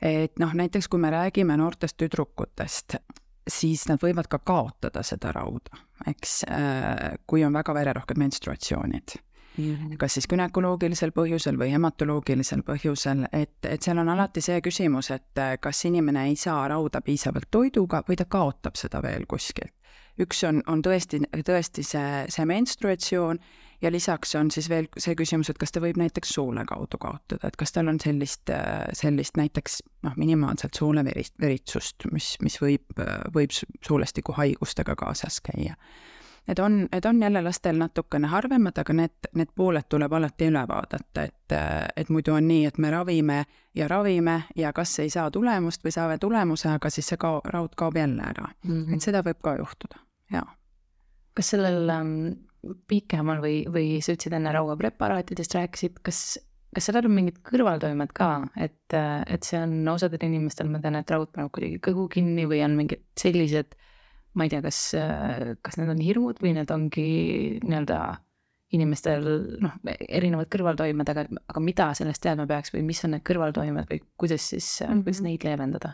et 0.02 0.38
noh, 0.38 0.54
näiteks 0.54 0.88
kui 0.88 1.00
me 1.00 1.10
räägime 1.10 1.56
noortest 1.56 1.96
tüdrukutest, 1.96 2.96
siis 3.48 3.88
nad 3.88 4.02
võivad 4.02 4.28
ka 4.28 4.38
kaotada 4.38 5.02
seda 5.02 5.32
rauda, 5.32 5.78
eks, 6.06 6.44
äh, 6.50 7.14
kui 7.26 7.44
on 7.44 7.52
väga 7.52 7.74
vererohked 7.74 8.18
menstruatsioonid. 8.18 9.18
Kas 10.00 10.16
siis 10.16 10.28
günekoloogilisel 10.30 11.12
põhjusel 11.12 11.58
või 11.60 11.72
hematoloogilisel 11.74 12.62
põhjusel, 12.66 13.26
et, 13.32 13.58
et 13.68 13.82
seal 13.82 14.00
on 14.00 14.08
alati 14.08 14.40
see 14.44 14.60
küsimus, 14.64 15.10
et 15.12 15.40
äh, 15.40 15.56
kas 15.60 15.84
inimene 15.88 16.26
ei 16.30 16.36
saa 16.40 16.64
rauda 16.72 17.02
piisavalt 17.04 17.50
toiduga 17.50 18.02
või 18.08 18.16
ta 18.16 18.24
kaotab 18.24 18.80
seda 18.80 19.02
veel 19.04 19.26
kuskilt. 19.28 19.74
üks 20.20 20.42
on, 20.44 20.62
on 20.68 20.82
tõesti, 20.84 21.22
tõesti 21.44 21.84
see, 21.84 22.24
see 22.28 22.44
menstruatsioon 22.48 23.38
ja 23.82 23.90
lisaks 23.90 24.34
on 24.36 24.50
siis 24.50 24.68
veel 24.68 24.88
see 24.96 25.14
küsimus, 25.18 25.50
et 25.50 25.58
kas 25.58 25.72
ta 25.72 25.80
võib 25.80 26.00
näiteks 26.00 26.32
soole 26.36 26.64
kaudu 26.68 26.98
kaotada, 27.00 27.48
et 27.48 27.56
kas 27.56 27.72
tal 27.72 27.88
on 27.92 28.00
sellist, 28.00 28.48
äh, 28.50 28.86
sellist 28.96 29.36
näiteks 29.36 29.82
noh, 30.06 30.16
minimaalselt 30.16 30.80
sooleveritsust, 30.80 32.08
mis, 32.12 32.36
mis 32.40 32.56
võib, 32.62 32.96
võib 33.34 33.52
soolestikuhaigustega 33.84 34.96
kaasas 34.96 35.40
käia 35.44 35.76
Need 36.46 36.58
on, 36.58 36.88
need 36.92 37.04
on 37.04 37.22
jälle 37.22 37.42
lastel 37.42 37.76
natukene 37.78 38.26
harvemad, 38.26 38.78
aga 38.78 38.92
need, 38.92 39.28
need 39.38 39.50
pooled 39.54 39.86
tuleb 39.88 40.12
alati 40.12 40.48
üle 40.50 40.62
vaadata, 40.68 41.22
et, 41.22 41.54
et 41.96 42.08
muidu 42.10 42.34
on 42.34 42.48
nii, 42.48 42.64
et 42.66 42.78
me 42.82 42.90
ravime 42.90 43.44
ja 43.78 43.86
ravime 43.88 44.34
ja 44.58 44.72
kas 44.74 44.96
ei 45.04 45.10
saa 45.10 45.30
tulemust 45.30 45.84
või 45.86 45.94
saame 45.94 46.16
tulemuse, 46.18 46.68
aga 46.72 46.90
siis 46.90 47.12
see 47.12 47.20
kao-, 47.22 47.44
raud 47.54 47.76
kaob 47.78 47.96
jälle 47.96 48.24
ära 48.26 48.48
mm. 48.48 48.72
-hmm. 48.72 48.94
et 48.94 49.06
seda 49.06 49.22
võib 49.22 49.38
ka 49.42 49.54
juhtuda, 49.60 50.02
jaa. 50.34 50.48
kas 51.34 51.52
sellel 51.54 51.94
ähm, 51.94 52.16
pikemal 52.90 53.38
või, 53.44 53.62
või 53.70 54.02
sa 54.02 54.16
ütlesid 54.16 54.34
enne 54.34 54.52
rauapreparaatidest 54.58 55.54
rääkisid, 55.54 56.02
kas 56.02 56.40
kas 56.74 56.88
sellel 56.88 57.06
on 57.06 57.14
mingid 57.14 57.38
kõrvaltoimed 57.46 58.12
ka, 58.16 58.32
et, 58.56 58.94
et 59.26 59.46
see 59.46 59.60
on 59.60 59.88
osadel 59.94 60.26
inimestel, 60.26 60.70
ma 60.72 60.80
tean, 60.80 60.96
et 60.96 61.10
raud 61.10 61.30
paneb 61.30 61.52
kuidagi 61.52 61.78
kõhu 61.84 62.08
kinni 62.08 62.48
või 62.48 62.64
on 62.64 62.78
mingid 62.78 63.04
sellised 63.20 63.74
äh, 63.76 63.91
ma 64.34 64.46
ei 64.46 64.52
tea, 64.52 64.62
kas, 64.64 64.80
kas 65.64 65.78
need 65.78 65.90
on 65.92 66.02
hirmud 66.02 66.38
või 66.42 66.54
need 66.56 66.70
ongi 66.72 67.08
nii-öelda 67.64 67.98
inimestel 68.72 69.26
noh, 69.60 69.74
erinevad 70.08 70.48
kõrvaltoimed, 70.52 71.10
aga, 71.12 71.26
aga 71.52 71.62
mida 71.62 71.90
sellest 71.96 72.22
teadma 72.24 72.46
peaks 72.48 72.72
või 72.72 72.86
mis 72.88 73.02
on 73.04 73.12
need 73.16 73.24
kõrvaltoimed 73.28 73.90
või 73.90 74.00
kuidas 74.16 74.48
siis 74.54 74.68
mm, 74.80 74.88
-hmm. 74.88 75.04
kuidas 75.04 75.22
neid 75.26 75.44
leevendada? 75.44 75.92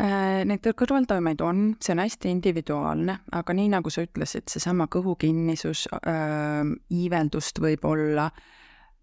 Äh, 0.00 0.44
neid 0.48 0.66
kõrvaltoimeid 0.78 1.42
on, 1.44 1.64
see 1.82 1.96
on 1.96 2.04
hästi 2.04 2.30
individuaalne, 2.32 3.18
aga 3.34 3.56
nii 3.58 3.74
nagu 3.74 3.90
sa 3.90 4.06
ütlesid, 4.06 4.46
seesama 4.48 4.86
kõhukinnisus 4.86 5.88
äh,, 5.98 6.62
iiveldust 6.94 7.58
võib 7.60 7.84
olla 7.90 8.30
äh,, 8.30 8.61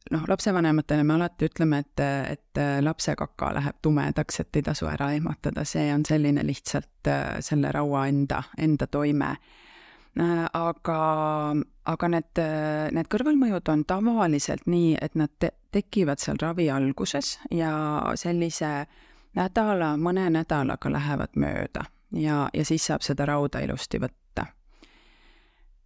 noh, 0.10 0.26
lapsevanematele 0.28 1.04
me 1.04 1.14
alati 1.14 1.50
ütleme, 1.50 1.82
et, 1.84 2.04
et 2.34 2.62
lapse 2.82 3.16
kaka 3.16 3.54
läheb 3.60 3.80
tumedaks, 3.82 4.40
et 4.44 4.60
ei 4.60 4.66
tasu 4.66 4.90
ära 4.90 5.12
ehmatada, 5.16 5.66
see 5.66 5.90
on 5.94 6.06
selline 6.08 6.44
lihtsalt 6.48 7.10
äh, 7.10 7.40
selle 7.46 7.72
raua 7.76 8.08
enda, 8.10 8.44
enda 8.58 8.88
toime. 8.88 9.36
Äh, 10.20 10.46
aga, 10.58 11.02
aga 11.94 12.10
need, 12.16 12.42
need 12.98 13.12
kõrvalmõjud 13.12 13.74
on 13.74 13.86
tavaliselt 13.90 14.66
nii, 14.68 14.98
et 15.02 15.16
nad 15.20 15.32
te 15.40 15.54
tekivad 15.72 16.22
seal 16.22 16.42
ravi 16.42 16.70
alguses 16.74 17.38
ja 17.54 17.72
sellise 18.18 18.74
nädala, 19.38 19.94
mõne 20.02 20.26
nädalaga 20.34 20.90
lähevad 20.92 21.38
mööda 21.38 21.86
ja, 22.18 22.48
ja 22.54 22.66
siis 22.66 22.88
saab 22.90 23.06
seda 23.06 23.28
rauda 23.30 23.62
ilusti 23.62 24.02
võtta 24.02 24.48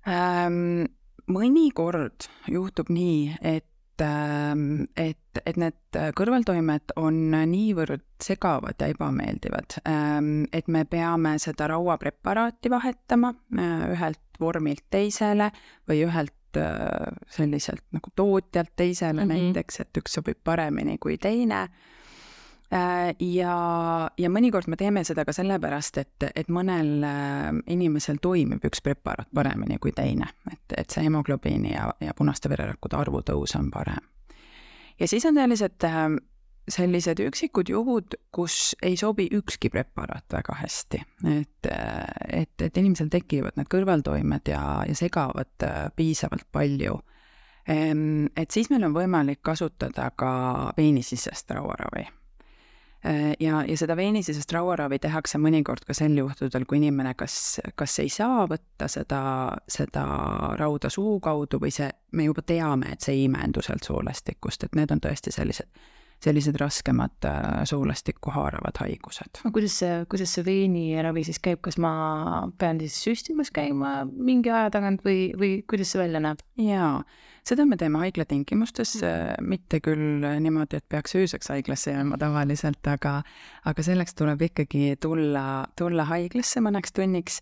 ähm, 0.08 0.86
mõnikord 1.32 2.28
juhtub 2.52 2.90
nii, 2.94 3.36
et 3.42 3.68
et, 4.02 5.40
et 5.46 5.58
need 5.62 5.98
kõrvaltoimed 6.18 6.96
on 6.98 7.20
niivõrd 7.50 8.06
segavad 8.24 8.80
ja 8.82 8.90
ebameeldivad, 8.90 9.78
ähm, 9.90 10.46
et 10.54 10.68
me 10.68 10.86
peame 10.90 11.36
seda 11.42 11.68
rauapreparaati 11.70 12.72
vahetama 12.74 13.34
äh, 13.34 13.86
ühelt 13.94 14.22
vormilt 14.40 14.86
teisele 14.90 15.52
või 15.90 16.04
ühelt 16.08 16.58
äh, 16.58 17.14
selliselt 17.30 17.86
nagu 17.94 18.14
tootjalt 18.16 18.74
teisele 18.76 19.26
mm 19.26 19.30
-hmm. 19.30 19.52
näiteks, 19.54 19.80
et 19.80 20.02
üks 20.02 20.18
sobib 20.20 20.42
paremini 20.44 20.98
kui 20.98 21.18
teine 21.18 21.68
ja, 23.20 23.56
ja 24.18 24.30
mõnikord 24.32 24.68
me 24.72 24.78
teeme 24.80 25.04
seda 25.06 25.26
ka 25.28 25.36
sellepärast, 25.36 26.00
et, 26.02 26.26
et 26.36 26.50
mõnel 26.54 27.06
äh, 27.06 27.50
inimesel 27.74 28.20
toimib 28.24 28.64
üks 28.66 28.82
preparaat 28.84 29.30
paremini 29.36 29.80
kui 29.82 29.94
teine, 29.96 30.30
et, 30.52 30.76
et 30.78 30.90
see 30.94 31.06
hemoglobiini 31.06 31.74
ja, 31.76 31.90
ja 32.02 32.16
punaste 32.18 32.52
vererakkude 32.52 32.98
arvu 33.00 33.24
tõus 33.26 33.56
on 33.60 33.70
parem. 33.74 34.02
ja 35.00 35.08
siis 35.08 35.26
on 35.30 35.38
sellised, 35.38 35.86
äh, 35.86 36.16
sellised 36.70 37.22
üksikud 37.28 37.70
juhud, 37.70 38.18
kus 38.32 38.76
ei 38.82 38.98
sobi 38.98 39.28
ükski 39.32 39.70
preparaat 39.70 40.26
väga 40.34 40.58
hästi, 40.64 41.04
et, 41.36 41.72
et, 42.30 42.56
et 42.62 42.78
inimesel 42.78 43.12
tekivad 43.14 43.60
need 43.60 43.70
kõrvaltoimed 43.70 44.54
ja, 44.54 44.64
ja 44.88 44.96
segavad 44.98 45.70
piisavalt 45.96 46.48
palju. 46.52 46.98
Et 47.64 48.52
siis 48.52 48.68
meil 48.68 48.84
on 48.84 48.92
võimalik 48.92 49.40
kasutada 49.40 50.10
ka 50.20 50.34
veenisisest 50.76 51.52
rauaravi. 51.56 52.04
Äh, 52.04 52.23
ja, 53.40 53.64
ja 53.68 53.78
seda 53.78 53.96
veenisisest 54.00 54.52
rauaravi 54.56 55.00
tehakse 55.04 55.40
mõnikord 55.42 55.84
ka 55.88 55.96
sel 55.98 56.16
juhtudel, 56.18 56.66
kui 56.70 56.80
inimene 56.80 57.14
kas, 57.20 57.36
kas 57.76 57.98
ei 58.00 58.12
saa 58.14 58.46
võtta 58.50 58.88
seda, 58.92 59.24
seda 59.68 60.06
rauda 60.60 60.92
suu 60.94 61.18
kaudu 61.24 61.60
või 61.60 61.74
see, 61.76 61.90
me 62.16 62.30
juba 62.30 62.46
teame, 62.48 62.94
et 62.94 63.04
see 63.04 63.18
ei 63.18 63.26
imendu 63.28 63.64
sealt 63.66 63.84
soolestikust, 63.88 64.64
et 64.64 64.80
need 64.80 64.96
on 64.96 65.04
tõesti 65.04 65.36
sellised, 65.36 65.68
sellised 66.24 66.58
raskemad 66.62 67.28
äh, 67.28 67.64
soolastikku 67.70 68.34
haaravad 68.36 68.80
haigused. 68.84 69.44
no 69.44 69.52
kuidas 69.56 69.78
see, 69.84 70.00
kuidas 70.12 70.36
see 70.38 70.46
veeniravi 70.48 71.26
siis 71.28 71.42
käib, 71.44 71.62
kas 71.66 71.80
ma 71.82 71.94
pean 72.58 72.82
siis 72.84 72.98
süstimas 73.06 73.52
käima 73.54 74.02
mingi 74.14 74.54
aja 74.54 74.72
tagant 74.74 75.06
või, 75.06 75.30
või 75.40 75.54
kuidas 75.70 75.94
see 75.94 76.04
välja 76.04 76.24
näeb? 76.24 76.44
jaa 76.62 77.04
seda 77.48 77.66
me 77.68 77.78
teeme 77.80 78.00
haigla 78.00 78.26
tingimustes 78.26 78.96
mm, 78.96 79.08
-hmm. 79.08 79.48
mitte 79.54 79.80
küll 79.84 80.24
niimoodi, 80.40 80.80
et 80.80 80.88
peaks 80.90 81.16
ööseks 81.20 81.52
haiglasse 81.52 81.92
jääma 81.92 82.18
tavaliselt, 82.18 82.88
aga 82.88 83.22
aga 83.66 83.84
selleks 83.84 84.16
tuleb 84.16 84.42
ikkagi 84.50 84.96
tulla, 85.02 85.66
tulla 85.80 86.08
haiglasse 86.08 86.64
mõneks 86.64 86.96
tunniks 86.96 87.42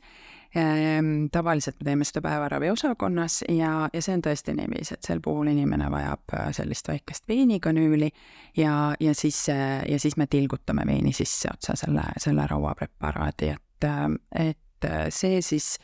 tavaliselt 1.32 1.76
me 1.80 1.86
teeme 1.86 2.04
seda 2.04 2.22
päevaraviosakonnas 2.22 3.44
ja, 3.50 3.90
ja 3.94 4.02
see 4.04 4.18
on 4.18 4.24
tõesti 4.26 4.56
niiviisi, 4.58 4.98
et 4.98 5.08
sel 5.08 5.22
puhul 5.24 5.48
inimene 5.48 5.88
vajab 5.92 6.34
äh, 6.36 6.50
sellist 6.56 6.90
väikest 6.92 7.28
veinikanüüli 7.32 8.10
ja, 8.58 8.74
ja 9.00 9.14
siis, 9.16 9.46
äh, 9.50 9.80
ja 9.88 10.00
siis 10.00 10.18
me 10.20 10.28
tilgutame 10.28 10.84
veini 10.88 11.14
sisse 11.16 11.54
otsa 11.54 11.78
selle, 11.80 12.04
selle 12.20 12.48
rauapreparaadi, 12.52 13.54
et, 13.56 13.88
äh, 13.88 14.50
et 14.50 14.90
see 15.14 15.40
siis 15.46 15.78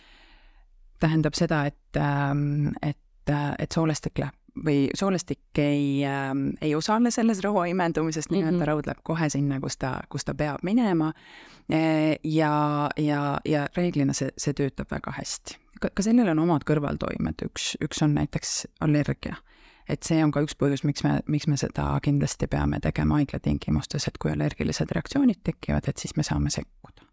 tähendab 1.00 1.38
seda, 1.38 1.64
et, 1.70 2.00
et, 2.82 3.32
et 3.60 3.72
soolestik 3.72 4.20
läheb 4.20 4.36
või 4.66 4.88
soolestik 4.98 5.60
ei 5.62 6.06
äh,, 6.06 6.32
ei 6.62 6.76
osale 6.76 7.12
selles 7.12 7.42
rõhua 7.44 7.68
imendumises, 7.70 8.30
mm 8.30 8.38
-hmm. 8.38 8.60
ta 8.60 8.66
raud 8.66 8.88
läheb 8.88 9.04
kohe 9.04 9.30
sinna, 9.30 9.60
kus 9.60 9.78
ta, 9.78 10.00
kus 10.10 10.26
ta 10.26 10.34
peab 10.34 10.64
minema. 10.64 11.14
E, 11.70 12.16
ja, 12.24 12.90
ja, 12.98 13.40
ja 13.46 13.68
reeglina 13.78 14.14
see, 14.14 14.32
see 14.38 14.54
töötab 14.54 14.92
väga 14.92 15.12
hästi. 15.12 15.58
ka 15.80 16.04
sellel 16.04 16.30
on 16.30 16.40
omad 16.40 16.64
kõrvaltoimed, 16.66 17.44
üks, 17.46 17.76
üks 17.84 18.02
on 18.04 18.16
näiteks 18.16 18.68
allergia. 18.80 19.36
et 19.90 20.04
see 20.04 20.24
on 20.24 20.32
ka 20.32 20.42
üks 20.42 20.56
põhjus, 20.56 20.84
miks 20.84 21.04
me, 21.04 21.20
miks 21.28 21.48
me 21.48 21.58
seda 21.58 22.00
kindlasti 22.04 22.48
peame 22.48 22.80
tegema 22.80 23.16
haiglatingimustes, 23.16 24.08
et 24.08 24.18
kui 24.18 24.32
allergilised 24.32 24.92
reaktsioonid 24.92 25.40
tekivad, 25.44 25.88
et 25.88 25.98
siis 25.98 26.16
me 26.16 26.24
saame 26.24 26.50
sekkuda. 26.50 27.06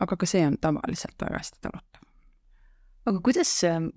aga 0.00 0.16
ka 0.16 0.26
see 0.26 0.46
on 0.46 0.56
tavaliselt 0.60 1.14
väga 1.20 1.38
hästi 1.38 1.58
talutav 1.60 2.03
aga 3.04 3.20
kuidas, 3.24 3.50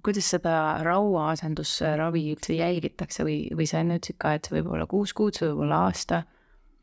kuidas 0.06 0.32
seda 0.36 0.56
rauaasendusravi 0.86 2.26
üldse 2.34 2.58
jälgitakse 2.58 3.26
või, 3.28 3.40
või 3.56 3.70
sa 3.70 3.82
enne 3.84 4.02
ütlesid 4.02 4.20
ka, 4.22 4.36
et 4.36 4.48
see 4.48 4.58
võib 4.60 4.74
olla 4.76 4.90
kuus 4.90 5.16
kuud, 5.18 5.38
see 5.38 5.48
võib 5.50 5.66
olla 5.68 5.86
aasta. 5.88 6.26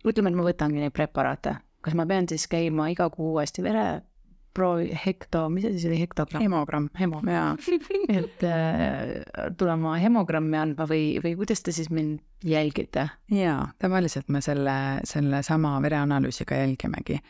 ütleme, 0.04 0.32
et 0.32 0.40
ma 0.40 0.48
võtangi 0.48 0.80
neid 0.80 0.96
preparaate, 0.96 1.58
kas 1.84 1.96
ma 1.96 2.08
pean 2.08 2.28
siis 2.28 2.48
käima 2.50 2.90
iga 2.92 3.10
kuu 3.12 3.34
uuesti 3.34 3.64
vereproovi, 3.64 4.90
hekto, 5.04 5.46
mis 5.52 5.68
asi 5.68 5.82
see 5.82 5.92
oli, 5.92 6.00
hektogramm? 6.00 6.44
hemogramm. 6.44 6.90
hemo, 7.00 7.22
jaa. 7.28 7.54
et 8.18 8.44
äh, 8.48 9.48
tulema 9.60 9.96
hemogrammi 10.00 10.60
andma 10.60 10.88
või, 10.88 11.18
või 11.24 11.36
kuidas 11.40 11.64
te 11.64 11.76
siis 11.76 11.92
mind 11.92 12.20
jälgite? 12.44 13.08
jaa, 13.32 13.66
tavaliselt 13.78 14.32
me 14.32 14.40
selle, 14.44 14.78
sellesama 15.08 15.76
vereanalüüsiga 15.84 16.64
jälgimegi 16.64 17.20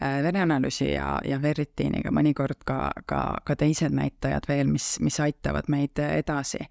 vereanalüüsi 0.00 0.92
ja, 0.92 1.18
ja 1.24 1.38
ferritiiniga, 1.40 2.12
mõnikord 2.14 2.64
ka, 2.64 2.90
ka, 3.06 3.20
ka 3.44 3.56
teised 3.56 3.92
näitajad 3.96 4.48
veel, 4.48 4.70
mis, 4.72 4.94
mis 5.04 5.20
aitavad 5.20 5.68
meid 5.68 6.00
edasi. 6.00 6.64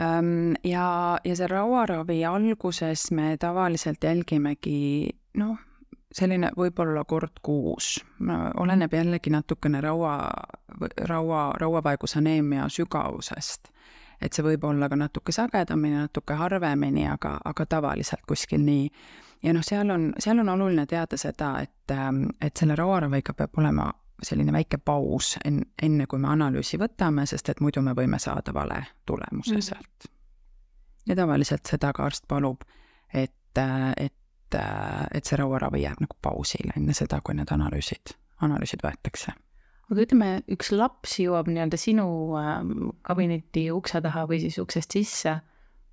Ähm, 0.00 0.54
ja, 0.64 1.18
ja 1.24 1.36
see 1.36 1.48
rauaravi 1.50 2.22
alguses 2.24 3.10
me 3.12 3.36
tavaliselt 3.40 4.04
jälgimegi 4.04 5.12
noh, 5.36 5.58
selline 6.12 6.52
võib-olla 6.56 7.04
kord 7.08 7.40
kuus, 7.44 7.96
oleneb 8.60 8.92
jällegi 8.92 9.32
natukene 9.32 9.80
raua, 9.80 10.16
raua, 11.08 11.42
rauavaegusaneemia 11.60 12.68
sügavusest. 12.68 13.68
et 14.22 14.32
see 14.32 14.44
võib 14.46 14.64
olla 14.64 14.86
ka 14.88 14.96
natuke 14.96 15.32
sagedamini, 15.34 15.96
natuke 15.98 16.36
harvemini, 16.38 17.08
aga, 17.10 17.40
aga 17.44 17.66
tavaliselt 17.66 18.22
kuskil 18.28 18.60
nii 18.62 18.84
ja 19.42 19.52
noh, 19.52 19.64
seal 19.66 19.90
on, 19.90 20.12
seal 20.18 20.38
on 20.38 20.48
oluline 20.48 20.86
teada 20.86 21.16
seda, 21.16 21.54
et, 21.62 21.90
ähm, 21.90 22.24
et 22.40 22.56
selle 22.56 22.76
rauaraviga 22.78 23.34
peab 23.34 23.58
olema 23.58 23.90
selline 24.22 24.52
väike 24.54 24.78
paus 24.78 25.36
enne, 25.44 25.66
enne 25.82 26.06
kui 26.06 26.20
me 26.22 26.30
analüüsi 26.30 26.78
võtame, 26.78 27.26
sest 27.26 27.48
et 27.50 27.60
muidu 27.60 27.82
me 27.82 27.94
võime 27.98 28.20
saada 28.22 28.54
vale 28.54 28.78
tulemuse 29.06 29.56
mm. 29.56 29.66
sealt. 29.66 30.10
ja 31.06 31.16
tavaliselt 31.18 31.66
seda 31.66 31.92
ka 31.92 32.06
arst 32.06 32.28
palub, 32.28 32.62
et, 33.12 33.58
äh, 33.58 33.92
et, 33.96 34.54
äh, 34.54 35.06
et 35.10 35.24
see 35.26 35.38
rauaravi 35.40 35.82
jääb 35.82 36.04
nagu 36.04 36.18
pausile 36.22 36.76
enne 36.76 36.94
seda, 36.94 37.20
kui 37.20 37.34
need 37.34 37.50
analüüsid, 37.50 38.14
analüüsid 38.46 38.84
võetakse 38.84 39.34
aga 39.92 40.04
ütleme, 40.06 40.28
üks 40.48 40.70
laps 40.72 41.18
jõuab 41.20 41.50
nii-öelda 41.50 41.76
sinu 41.80 42.06
ähm, 42.40 42.92
kabineti 43.04 43.66
ukse 43.74 44.00
taha 44.00 44.24
või 44.30 44.38
siis 44.40 44.56
uksest 44.62 44.94
sisse 44.94 45.40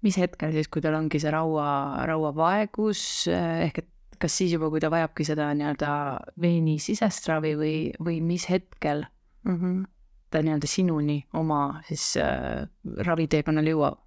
mis 0.06 0.18
hetkel 0.18 0.54
siis, 0.56 0.68
kui 0.72 0.82
tal 0.82 0.96
ongi 0.96 1.20
see 1.20 1.32
raua, 1.34 1.70
rauavaegus 2.08 3.02
eh, 3.32 3.66
ehk 3.68 3.82
et 3.84 3.90
kas 4.20 4.36
siis 4.36 4.54
juba, 4.54 4.70
kui 4.72 4.82
ta 4.84 4.92
vajabki 4.92 5.26
seda 5.28 5.48
nii-öelda 5.56 5.94
veenisisest 6.42 7.30
ravi 7.32 7.54
või, 7.60 7.78
või 8.04 8.20
mis 8.24 8.50
hetkel 8.52 9.06
mm 9.48 9.56
-hmm. 9.56 9.86
ta 10.30 10.44
nii-öelda 10.44 10.68
sinuni 10.68 11.24
oma 11.34 11.82
siis 11.88 12.18
äh, 12.18 12.68
raviteekonnal 13.08 13.72
jõuab? 13.72 14.00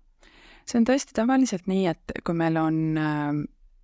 see 0.66 0.78
on 0.78 0.86
tõesti 0.86 1.16
tavaliselt 1.16 1.66
nii, 1.66 1.86
et 1.86 2.12
kui 2.24 2.34
meil 2.34 2.56
on 2.56 2.98
äh, 2.98 3.42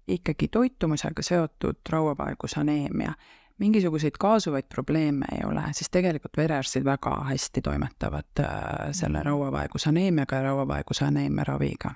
ikkagi 0.09 0.49
toitumisega 0.49 1.23
seotud 1.23 1.81
rauavaegusaneemia, 1.91 3.13
mingisuguseid 3.59 4.19
kaasuvaid 4.19 4.65
probleeme 4.69 5.27
ei 5.33 5.45
ole, 5.45 5.63
siis 5.73 5.91
tegelikult 5.91 6.37
verearstid 6.37 6.85
väga 6.85 7.15
hästi 7.31 7.63
toimetavad 7.63 8.41
äh, 8.41 8.49
selle 8.93 9.23
rauavaegusaneemiaga 9.23 10.37
ja 10.37 10.43
rauavaegusaneemia 10.43 11.45
raviga. 11.45 11.95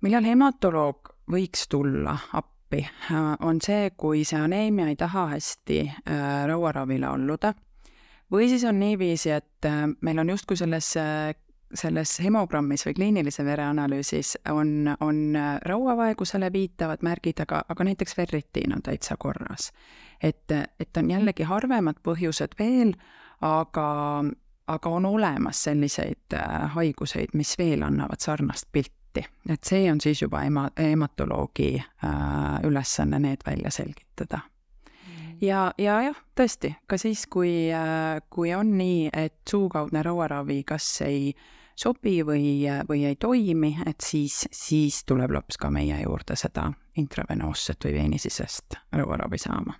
millal 0.00 0.24
hematoloog 0.24 1.14
võiks 1.32 1.66
tulla 1.68 2.18
appi, 2.32 2.84
äh, 2.86 3.32
on 3.40 3.60
see, 3.60 3.90
kui 3.96 4.24
see 4.24 4.40
aneemia 4.40 4.88
ei 4.88 4.96
taha 4.96 5.26
hästi 5.34 5.80
äh, 5.86 6.46
rauaravile 6.46 7.06
alluda 7.06 7.54
või 8.32 8.48
siis 8.48 8.64
on 8.64 8.78
niiviisi, 8.78 9.30
et 9.30 9.66
meil 10.00 10.18
on 10.18 10.30
justkui 10.30 10.56
selles 10.56 10.94
selles 11.74 12.18
hemogrammis 12.22 12.86
või 12.86 12.94
kliinilise 12.94 13.44
vereanalüüsis 13.44 14.36
on, 14.50 14.90
on 15.00 15.38
rauavaegusele 15.66 16.52
viitavad 16.52 17.02
märgid, 17.02 17.42
aga, 17.42 17.62
aga 17.68 17.84
näiteks 17.84 18.14
ferritiin 18.14 18.74
on 18.76 18.82
täitsa 18.82 19.16
korras. 19.18 19.72
Et, 20.22 20.52
et 20.80 20.96
on 20.96 21.10
jällegi 21.10 21.42
harvemad 21.42 21.98
põhjused 22.06 22.54
veel, 22.58 22.94
aga, 23.44 23.88
aga 24.66 24.88
on 24.90 25.06
olemas 25.06 25.64
selliseid 25.68 26.34
äh, 26.34 26.70
haiguseid, 26.74 27.34
mis 27.34 27.56
veel 27.58 27.82
annavad 27.82 28.22
sarnast 28.22 28.68
pilti, 28.72 29.24
et 29.48 29.64
see 29.64 29.90
on 29.92 30.00
siis 30.00 30.22
juba 30.22 30.42
ema, 30.46 30.68
hematoloogi 30.78 31.74
äh, 31.78 32.12
ülesanne 32.64 33.20
need 33.22 33.46
välja 33.46 33.70
selgitada. 33.70 34.40
Ja, 35.40 35.72
ja 35.78 36.00
jah, 36.08 36.18
tõesti, 36.38 36.74
ka 36.86 36.98
siis, 37.00 37.26
kui, 37.30 37.68
äh, 37.72 38.20
kui 38.30 38.54
on 38.54 38.76
nii, 38.78 39.10
et 39.12 39.38
suukaudne 39.50 40.02
rauaravi 40.02 40.62
kas 40.68 40.88
ei 41.06 41.32
sobi 41.76 42.22
või, 42.24 42.64
või 42.88 43.04
ei 43.04 43.16
toimi, 43.20 43.74
et 43.86 44.00
siis, 44.00 44.46
siis 44.52 45.02
tuleb 45.04 45.34
laps 45.36 45.58
ka 45.60 45.70
meie 45.70 45.98
juurde 46.02 46.36
seda 46.36 46.70
intravenoosset 46.96 47.84
või 47.84 47.98
veenisisest 48.00 48.80
rauaravi 48.96 49.38
saama 49.38 49.76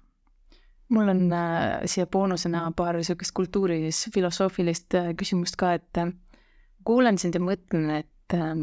mul 0.89 1.09
on 1.09 1.33
äh, 1.33 1.81
siia 1.85 2.07
boonusena 2.07 2.69
paar 2.77 2.97
niisugust 2.97 3.35
kultuurilist, 3.35 4.11
filosoofilist 4.15 4.95
äh, 4.95 5.09
küsimust 5.19 5.59
ka, 5.59 5.73
et 5.81 5.99
äh, 5.99 6.13
kuulan 6.87 7.19
sind 7.19 7.35
ja 7.35 7.43
mõtlen, 7.43 7.91
et 8.03 8.37
äh, 8.37 8.55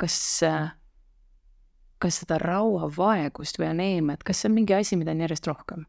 kas 0.00 0.18
äh,, 0.46 0.74
kas 2.00 2.22
seda 2.22 2.38
rauavaegust 2.40 3.60
või 3.60 3.70
aneemiat, 3.74 4.24
kas 4.24 4.42
see 4.42 4.50
on 4.50 4.56
mingi 4.56 4.76
asi, 4.76 4.96
mida 5.00 5.14
on 5.14 5.24
järjest 5.24 5.48
rohkem? 5.50 5.86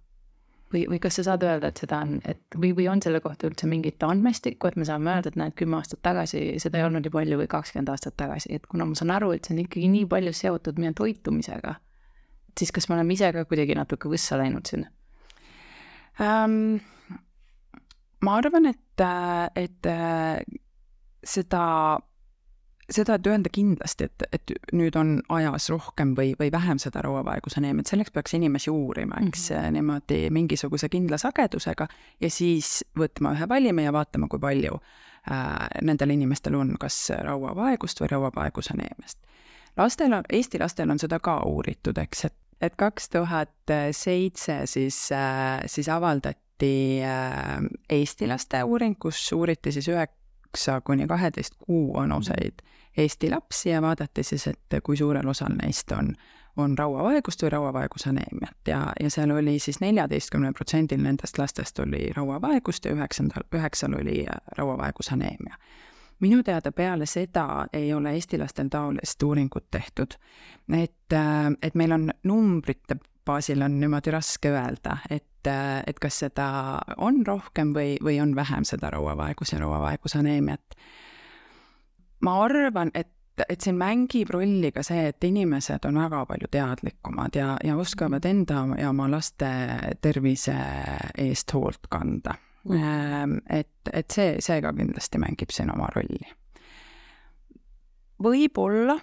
Või, 0.73 0.83
või 0.89 0.99
kas 1.03 1.19
sa 1.19 1.25
saad 1.29 1.43
öelda, 1.45 1.71
et 1.71 1.81
seda 1.83 2.01
on, 2.05 2.17
et 2.27 2.57
või, 2.57 2.71
või 2.77 2.87
on 2.91 3.01
selle 3.03 3.21
kohta 3.23 3.49
üldse 3.49 3.67
mingit 3.69 4.03
andmestikku, 4.05 4.69
et 4.69 4.77
me 4.79 4.87
saame 4.87 5.13
öelda, 5.13 5.31
et 5.31 5.39
näed, 5.39 5.55
kümme 5.59 5.79
aastat 5.79 6.01
tagasi 6.05 6.43
seda 6.63 6.79
ei 6.79 6.87
olnud 6.87 7.05
nii 7.05 7.13
palju 7.13 7.39
või 7.41 7.49
kakskümmend 7.51 7.91
aastat 7.93 8.17
tagasi, 8.19 8.53
et 8.55 8.67
kuna 8.71 8.87
ma 8.89 8.97
saan 8.97 9.13
aru, 9.15 9.31
et 9.35 9.47
see 9.47 9.55
on 9.55 9.63
ikkagi 9.65 9.91
nii 9.91 10.07
palju 10.11 10.33
seotud 10.37 10.81
meie 10.81 10.93
toitumisega, 10.97 11.75
siis 12.59 12.73
kas 12.75 12.89
me 12.89 12.97
oleme 12.97 13.17
ise 13.17 13.31
ka 13.35 13.45
kuidagi 13.49 13.77
natuke 13.77 14.11
võssa 14.11 14.39
läinud 14.41 14.71
sinna? 14.71 14.91
ähm,? 16.21 16.79
ma 18.21 18.37
arvan, 18.37 18.69
et, 18.69 19.05
et 19.57 19.87
seda, 21.25 21.63
seda, 22.91 23.15
et 23.15 23.27
öelda 23.27 23.49
kindlasti, 23.53 24.07
et, 24.09 24.25
et 24.33 24.53
nüüd 24.77 24.95
on 24.99 25.13
ajas 25.29 25.69
rohkem 25.71 26.15
või, 26.17 26.33
või 26.39 26.51
vähem 26.51 26.79
seda 26.81 27.03
rauavaegusaneemiat, 27.05 27.91
selleks 27.91 28.13
peaks 28.15 28.35
inimesi 28.37 28.71
uurima, 28.71 29.19
eks 29.27 29.49
mm, 29.51 29.57
-hmm. 29.57 29.77
niimoodi 29.77 30.19
mingisuguse 30.29 30.89
kindla 30.89 31.17
sagedusega 31.21 31.87
ja 32.21 32.29
siis 32.29 32.83
võtma 32.99 33.35
ühe 33.37 33.49
valimi 33.49 33.87
ja 33.87 33.93
vaatama, 33.93 34.27
kui 34.27 34.39
palju 34.39 34.77
äh, 35.31 35.67
nendel 35.81 36.15
inimestel 36.17 36.55
on 36.55 36.75
kas 36.79 37.09
rauavaegust 37.21 38.01
või 38.01 38.11
rauavaegusaneemiast. 38.15 39.17
lastel 39.77 40.13
on, 40.13 40.23
Eesti 40.29 40.59
lastel 40.59 40.89
on 40.89 40.99
seda 40.99 41.19
ka 41.19 41.41
uuritud, 41.45 41.97
eks, 41.97 42.25
et 42.25 42.37
et 42.61 42.75
kaks 42.77 43.09
tuhat 43.09 43.71
seitse 43.91 44.61
siis, 44.65 45.11
äh, 45.11 45.61
siis 45.65 45.89
avaldati 45.89 47.01
äh, 47.01 47.57
Eesti 47.89 48.27
laste 48.27 48.63
uuring, 48.63 48.95
kus 48.99 49.31
uuriti 49.33 49.71
siis 49.71 49.87
üheksa 50.51 50.81
kuni 50.81 51.07
kaheteist 51.07 51.53
kuu 51.65 51.93
vanuseid 51.93 52.61
Eesti 52.97 53.29
lapsi 53.29 53.69
ja 53.69 53.81
vaadati 53.81 54.23
siis, 54.23 54.47
et 54.47 54.83
kui 54.83 54.97
suurel 54.97 55.27
osal 55.27 55.53
neist 55.61 55.91
on, 55.91 56.13
on 56.57 56.77
rauavaegust 56.77 57.43
või 57.43 57.49
rauavaegusaneemiat. 57.49 58.67
Ja, 58.67 58.93
ja 58.99 59.09
seal 59.09 59.31
oli 59.31 59.59
siis 59.59 59.79
neljateistkümnel 59.79 60.53
protsendil 60.53 60.99
nendest 60.99 61.37
lastest 61.39 61.79
oli 61.79 62.09
rauavaegust 62.15 62.85
ja 62.85 62.91
üheksandal, 62.91 63.47
üheksal 63.55 63.95
oli 63.95 64.25
äh, 64.27 64.35
rauavaegusaneemia. 64.57 65.55
Minu 66.19 66.43
teada 66.43 66.71
peale 66.71 67.05
seda 67.05 67.67
ei 67.73 67.93
ole 67.93 68.11
Eesti 68.11 68.37
lastel 68.37 68.67
taolist 68.67 69.23
uuringut 69.23 69.71
tehtud. 69.71 70.19
et, 70.73 71.13
äh, 71.13 71.47
et 71.61 71.75
meil 71.75 71.91
on 71.91 72.11
numbrite 72.23 72.99
baasil 73.25 73.61
on 73.61 73.79
niimoodi 73.79 74.11
raske 74.11 74.51
öelda, 74.51 74.97
et, 75.09 75.47
et 75.87 75.99
kas 76.01 76.19
seda 76.25 76.47
on 76.97 77.23
rohkem 77.27 77.73
või, 77.75 77.95
või 78.03 78.19
on 78.21 78.35
vähem 78.35 78.65
seda 78.67 78.91
rauavaegus 78.93 79.53
ja 79.53 79.61
rauavaegusaneemiat. 79.63 80.77
ma 82.21 82.37
arvan, 82.43 82.91
et 82.93 83.11
et 83.49 83.63
siin 83.63 83.77
mängib 83.79 84.29
rolli 84.33 84.69
ka 84.75 84.83
see, 84.85 85.07
et 85.09 85.23
inimesed 85.23 85.85
on 85.87 85.97
väga 86.01 86.25
palju 86.29 86.49
teadlikumad 86.51 87.35
ja, 87.39 87.55
ja 87.63 87.77
oskavad 87.79 88.25
enda 88.27 88.65
ja 88.77 88.89
oma 88.91 89.07
laste 89.09 89.49
tervise 90.03 90.55
eest 91.17 91.53
hoolt 91.55 91.87
kanda 91.89 92.35
mm.. 92.67 93.39
et, 93.49 93.91
et 93.93 94.11
see, 94.11 94.35
see 94.43 94.59
ka 94.61 94.73
kindlasti 94.77 95.21
mängib 95.21 95.53
siin 95.53 95.71
oma 95.73 95.89
rolli. 95.95 96.27
võib-olla, 98.21 98.99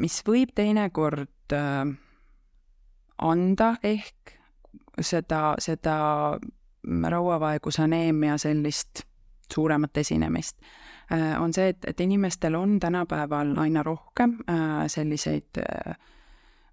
mis 0.00 0.20
võib 0.26 0.54
teinekord 0.56 1.56
äh, 1.58 1.84
anda 3.18 3.74
ehk 3.82 4.34
seda, 5.00 5.54
seda 5.58 5.96
rauavaegusaneemia 7.10 8.38
sellist 8.38 9.04
suuremat 9.54 9.96
esinemist, 9.96 10.56
äh, 11.12 11.42
on 11.42 11.52
see, 11.54 11.68
et, 11.68 11.84
et 11.86 12.00
inimestel 12.00 12.54
on 12.54 12.80
tänapäeval 12.80 13.54
aina 13.58 13.82
rohkem 13.82 14.38
äh, 14.48 14.84
selliseid 14.86 15.60
äh, 15.60 15.96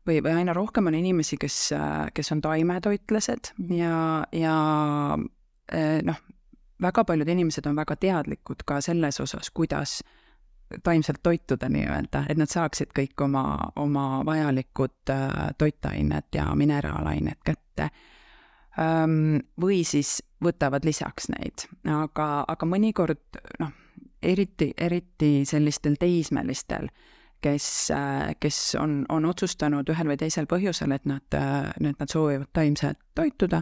või, 0.07 0.21
või 0.23 0.35
aina 0.41 0.53
rohkem 0.53 0.87
on 0.87 0.95
inimesi, 0.95 1.37
kes, 1.37 1.73
kes 2.13 2.31
on 2.31 2.41
taimetoitlased 2.41 3.53
ja, 3.75 4.23
ja 4.33 4.55
noh, 6.03 6.23
väga 6.81 7.03
paljud 7.05 7.29
inimesed 7.29 7.67
on 7.69 7.77
väga 7.77 7.95
teadlikud 7.95 8.65
ka 8.65 8.79
selles 8.81 9.21
osas, 9.21 9.51
kuidas 9.53 9.99
taimselt 10.83 11.19
toituda 11.23 11.69
nii-öelda, 11.69 12.25
et 12.29 12.39
nad 12.39 12.49
saaksid 12.51 12.93
kõik 12.97 13.21
oma, 13.25 13.43
oma 13.75 14.21
vajalikud 14.25 15.13
toitained 15.57 16.35
ja 16.35 16.47
mineraalained 16.55 17.41
kätte. 17.45 17.89
Või 19.61 19.81
siis 19.83 20.21
võtavad 20.43 20.85
lisaks 20.87 21.27
neid, 21.33 21.67
aga, 21.91 22.27
aga 22.47 22.67
mõnikord 22.69 23.41
noh, 23.59 23.73
eriti, 24.23 24.71
eriti 24.77 25.41
sellistel 25.45 25.97
teismelistel, 25.99 26.87
kes, 27.41 27.67
kes 28.39 28.59
on, 28.79 29.01
on 29.09 29.25
otsustanud 29.25 29.89
ühel 29.91 30.13
või 30.13 30.19
teisel 30.21 30.47
põhjusel, 30.49 30.95
et 30.95 31.05
nad, 31.09 31.37
et 31.81 31.99
nad 31.99 32.09
soovivad 32.09 32.51
taimselt 32.53 33.01
toituda, 33.17 33.61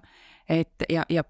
et 0.49 0.85
ja, 0.91 1.05
ja 1.09 1.23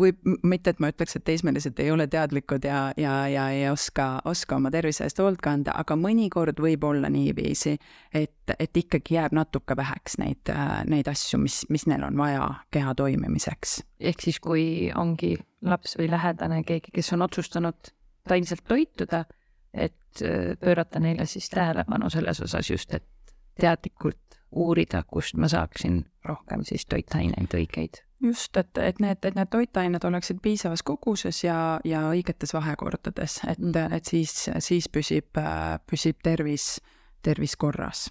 või 0.00 0.12
mitte, 0.42 0.70
et 0.70 0.80
ma 0.80 0.90
ütleks, 0.92 1.16
et 1.16 1.24
teismelised 1.24 1.78
ei 1.80 1.90
ole 1.90 2.06
teadlikud 2.10 2.64
ja, 2.64 2.80
ja, 3.00 3.14
ja 3.28 3.46
ei 3.54 3.64
oska, 3.70 4.20
oska 4.24 4.56
oma 4.56 4.70
tervise 4.70 5.06
eest 5.06 5.20
hoolt 5.22 5.40
kanda, 5.44 5.74
aga 5.80 5.96
mõnikord 5.96 6.60
võib 6.62 6.84
olla 6.84 7.10
niiviisi, 7.12 7.76
et, 8.14 8.54
et 8.58 8.76
ikkagi 8.76 9.16
jääb 9.16 9.36
natuke 9.36 9.76
väheks 9.76 10.18
neid, 10.22 10.52
neid 10.90 11.08
asju, 11.10 11.40
mis, 11.42 11.62
mis 11.72 11.86
neil 11.88 12.04
on 12.06 12.18
vaja 12.18 12.48
keha 12.74 12.94
toimimiseks. 12.94 13.80
ehk 14.00 14.24
siis, 14.28 14.40
kui 14.40 14.90
ongi 14.94 15.36
laps 15.64 15.96
või 15.98 16.10
lähedane, 16.12 16.62
keegi, 16.64 16.92
kes 16.94 17.12
on 17.16 17.24
otsustanud 17.26 17.92
taimselt 18.28 18.64
toituda, 18.68 19.24
et 19.72 20.24
pöörata 20.60 21.00
neile 21.00 21.26
siis 21.26 21.48
tähelepanu 21.52 22.10
selles 22.10 22.40
osas 22.40 22.70
just, 22.70 22.94
et 22.94 23.36
teadlikult 23.60 24.40
uurida, 24.52 25.02
kust 25.08 25.36
ma 25.36 25.48
saaksin 25.48 26.04
rohkem 26.24 26.64
siis 26.64 26.86
toitaineid 26.86 27.54
õigeid 27.56 28.05
just, 28.26 28.56
et, 28.56 28.78
et 28.78 28.98
need, 29.02 29.22
et 29.24 29.38
need 29.38 29.50
toitained 29.50 30.04
oleksid 30.04 30.40
piisavas 30.42 30.82
koguses 30.86 31.42
ja, 31.44 31.78
ja 31.84 32.02
õigetes 32.10 32.54
vahekordades, 32.56 33.40
et 33.48 33.62
mm., 33.62 33.94
et 33.96 34.10
siis, 34.10 34.34
siis 34.64 34.88
püsib, 34.92 35.38
püsib 35.86 36.20
tervis, 36.22 36.76
tervis 37.22 37.56
korras. 37.56 38.10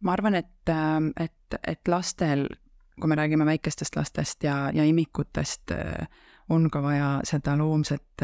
ma 0.00 0.12
arvan, 0.12 0.34
et, 0.34 0.72
et, 1.20 1.58
et 1.66 1.88
lastel, 1.88 2.46
kui 3.00 3.08
me 3.08 3.16
räägime 3.16 3.46
väikestest 3.46 3.96
lastest 3.96 4.44
ja, 4.44 4.70
ja 4.74 4.84
imikutest, 4.84 5.72
on 6.48 6.68
ka 6.70 6.82
vaja 6.82 7.08
seda 7.24 7.56
loomset, 7.58 8.22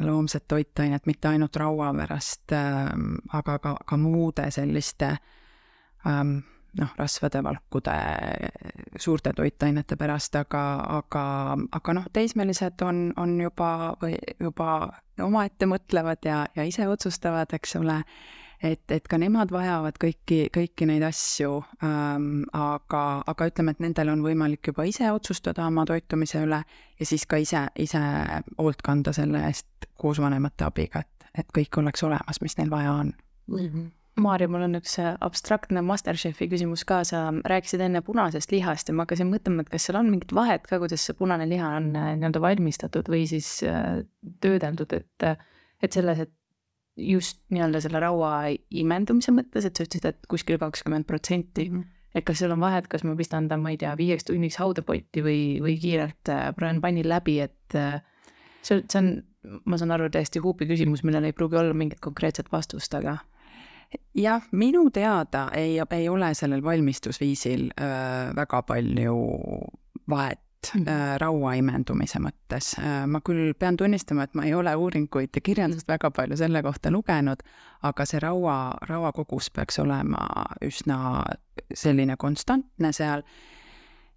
loomset 0.00 0.48
toitainet 0.48 1.06
mitte 1.06 1.28
ainult 1.28 1.56
raua 1.56 1.92
pärast, 1.94 2.52
aga 2.52 3.58
ka, 3.58 3.76
ka 3.86 3.96
muude 3.96 4.50
selliste 4.50 5.12
ähm, 6.06 6.38
noh, 6.80 6.92
rasvade, 6.96 7.42
valkude, 7.44 7.94
suurte 8.96 9.32
toitainete 9.36 9.96
pärast, 9.96 10.36
aga, 10.40 10.62
aga, 10.98 11.24
aga 11.72 11.94
noh, 11.98 12.06
teismelised 12.12 12.84
on, 12.86 13.10
on 13.20 13.34
juba 13.40 13.72
või 14.02 14.16
juba 14.40 14.68
omaette 15.20 15.68
mõtlevad 15.68 16.24
ja, 16.24 16.44
ja 16.56 16.64
ise 16.64 16.88
otsustavad, 16.88 17.52
eks 17.52 17.76
ole, 17.76 17.98
et, 18.62 18.84
et 18.94 19.08
ka 19.08 19.20
nemad 19.20 19.52
vajavad 19.52 19.98
kõiki, 20.00 20.46
kõiki 20.54 20.88
neid 20.88 21.04
asju 21.06 21.58
ähm,, 21.84 22.44
aga, 22.56 23.04
aga 23.28 23.50
ütleme, 23.52 23.76
et 23.76 23.82
nendel 23.84 24.14
on 24.14 24.24
võimalik 24.24 24.72
juba 24.72 24.88
ise 24.88 25.10
otsustada 25.12 25.66
oma 25.68 25.84
toitumise 25.88 26.44
üle 26.46 26.62
ja 26.64 27.08
siis 27.08 27.26
ka 27.28 27.40
ise, 27.42 27.66
ise 27.76 28.02
hoolt 28.58 28.84
kanda 28.86 29.12
selle 29.16 29.44
eest 29.50 29.90
koos 30.00 30.22
vanemate 30.22 30.64
abiga, 30.64 31.04
et, 31.04 31.32
et 31.42 31.52
kõik 31.52 31.82
oleks 31.82 32.06
olemas, 32.08 32.40
mis 32.40 32.56
neil 32.58 32.72
vaja 32.72 32.94
on 33.02 33.12
mm. 33.12 33.66
-hmm 33.66 33.90
Maarja, 34.20 34.44
mul 34.52 34.66
on 34.66 34.76
üks 34.76 34.98
äh, 35.00 35.14
abstraktne 35.24 35.80
Masterchefi 35.88 36.44
küsimus 36.50 36.82
ka, 36.84 36.98
sa 37.08 37.30
rääkisid 37.48 37.80
enne 37.80 38.02
punasest 38.04 38.52
lihast 38.52 38.90
ja 38.90 38.94
ma 38.96 39.06
hakkasin 39.06 39.30
mõtlema, 39.30 39.64
et 39.64 39.72
kas 39.72 39.86
seal 39.88 39.96
on 40.02 40.10
mingit 40.12 40.34
vahet 40.36 40.66
ka, 40.68 40.76
kuidas 40.82 41.06
see 41.08 41.16
punane 41.16 41.46
liha 41.48 41.70
on 41.78 41.88
äh, 41.96 42.10
nii-öelda 42.20 42.42
valmistatud 42.44 43.08
või 43.08 43.24
siis 43.30 43.48
äh, 43.64 44.02
töödeldud, 44.44 44.92
et, 44.98 45.48
et 45.80 45.96
selles, 45.96 46.20
et 46.26 46.34
just 47.00 47.40
nii-öelda 47.56 47.80
selle 47.80 48.04
raua 48.04 48.34
imendumise 48.82 49.32
mõttes, 49.32 49.64
et 49.64 49.80
sa 49.80 49.88
ütlesid, 49.88 50.10
et 50.12 50.28
kuskil 50.28 50.60
kakskümmend 50.60 51.08
protsenti 51.08 51.70
-hmm. 51.70 51.88
et 52.12 52.28
kas 52.28 52.44
seal 52.44 52.52
on 52.52 52.60
vahet, 52.60 52.92
kas 52.92 53.08
ma 53.08 53.16
pistan 53.16 53.48
ta, 53.48 53.56
ma 53.56 53.72
ei 53.72 53.80
tea, 53.80 53.96
viieks 53.96 54.28
tunniks 54.28 54.60
haudepotti 54.60 55.24
või, 55.24 55.42
või 55.64 55.80
kiirelt 55.80 56.36
praen 56.60 56.84
pannil 56.84 57.08
läbi, 57.08 57.40
et 57.40 57.80
see, 58.60 58.84
see 58.84 58.98
on, 59.00 59.12
ma 59.64 59.80
saan 59.80 59.96
aru, 59.96 60.12
täiesti 60.12 60.44
huupi 60.44 60.68
küsimus, 60.68 61.00
millel 61.00 61.24
ei 61.24 61.32
pruugi 61.32 61.56
olla 61.56 61.72
mingit 61.72 62.04
konkreetset 62.04 62.52
vastust, 62.52 62.92
aga 62.94 63.22
jah, 64.14 64.44
minu 64.52 64.90
teada 64.90 65.48
ei, 65.56 65.80
ei 65.90 66.08
ole 66.08 66.34
sellel 66.34 66.62
valmistusviisil 66.64 67.68
äh, 67.80 68.32
väga 68.36 68.62
palju 68.68 69.16
vahet 70.10 70.72
äh, 70.80 71.16
raua 71.20 71.54
imendumise 71.58 72.20
mõttes. 72.22 72.74
Ma 73.06 73.20
küll 73.24 73.54
pean 73.58 73.76
tunnistama, 73.76 74.26
et 74.26 74.38
ma 74.38 74.46
ei 74.48 74.54
ole 74.54 74.74
uuringuid 74.76 75.34
ja 75.34 75.44
kirjandust 75.44 75.88
väga 75.88 76.10
palju 76.10 76.36
selle 76.40 76.62
kohta 76.62 76.92
lugenud, 76.92 77.42
aga 77.82 78.06
see 78.08 78.22
raua, 78.22 78.56
rauakogus 78.88 79.50
peaks 79.50 79.80
olema 79.82 80.26
üsna 80.64 81.22
selline 81.74 82.16
konstantne 82.16 82.92
seal. 82.92 83.24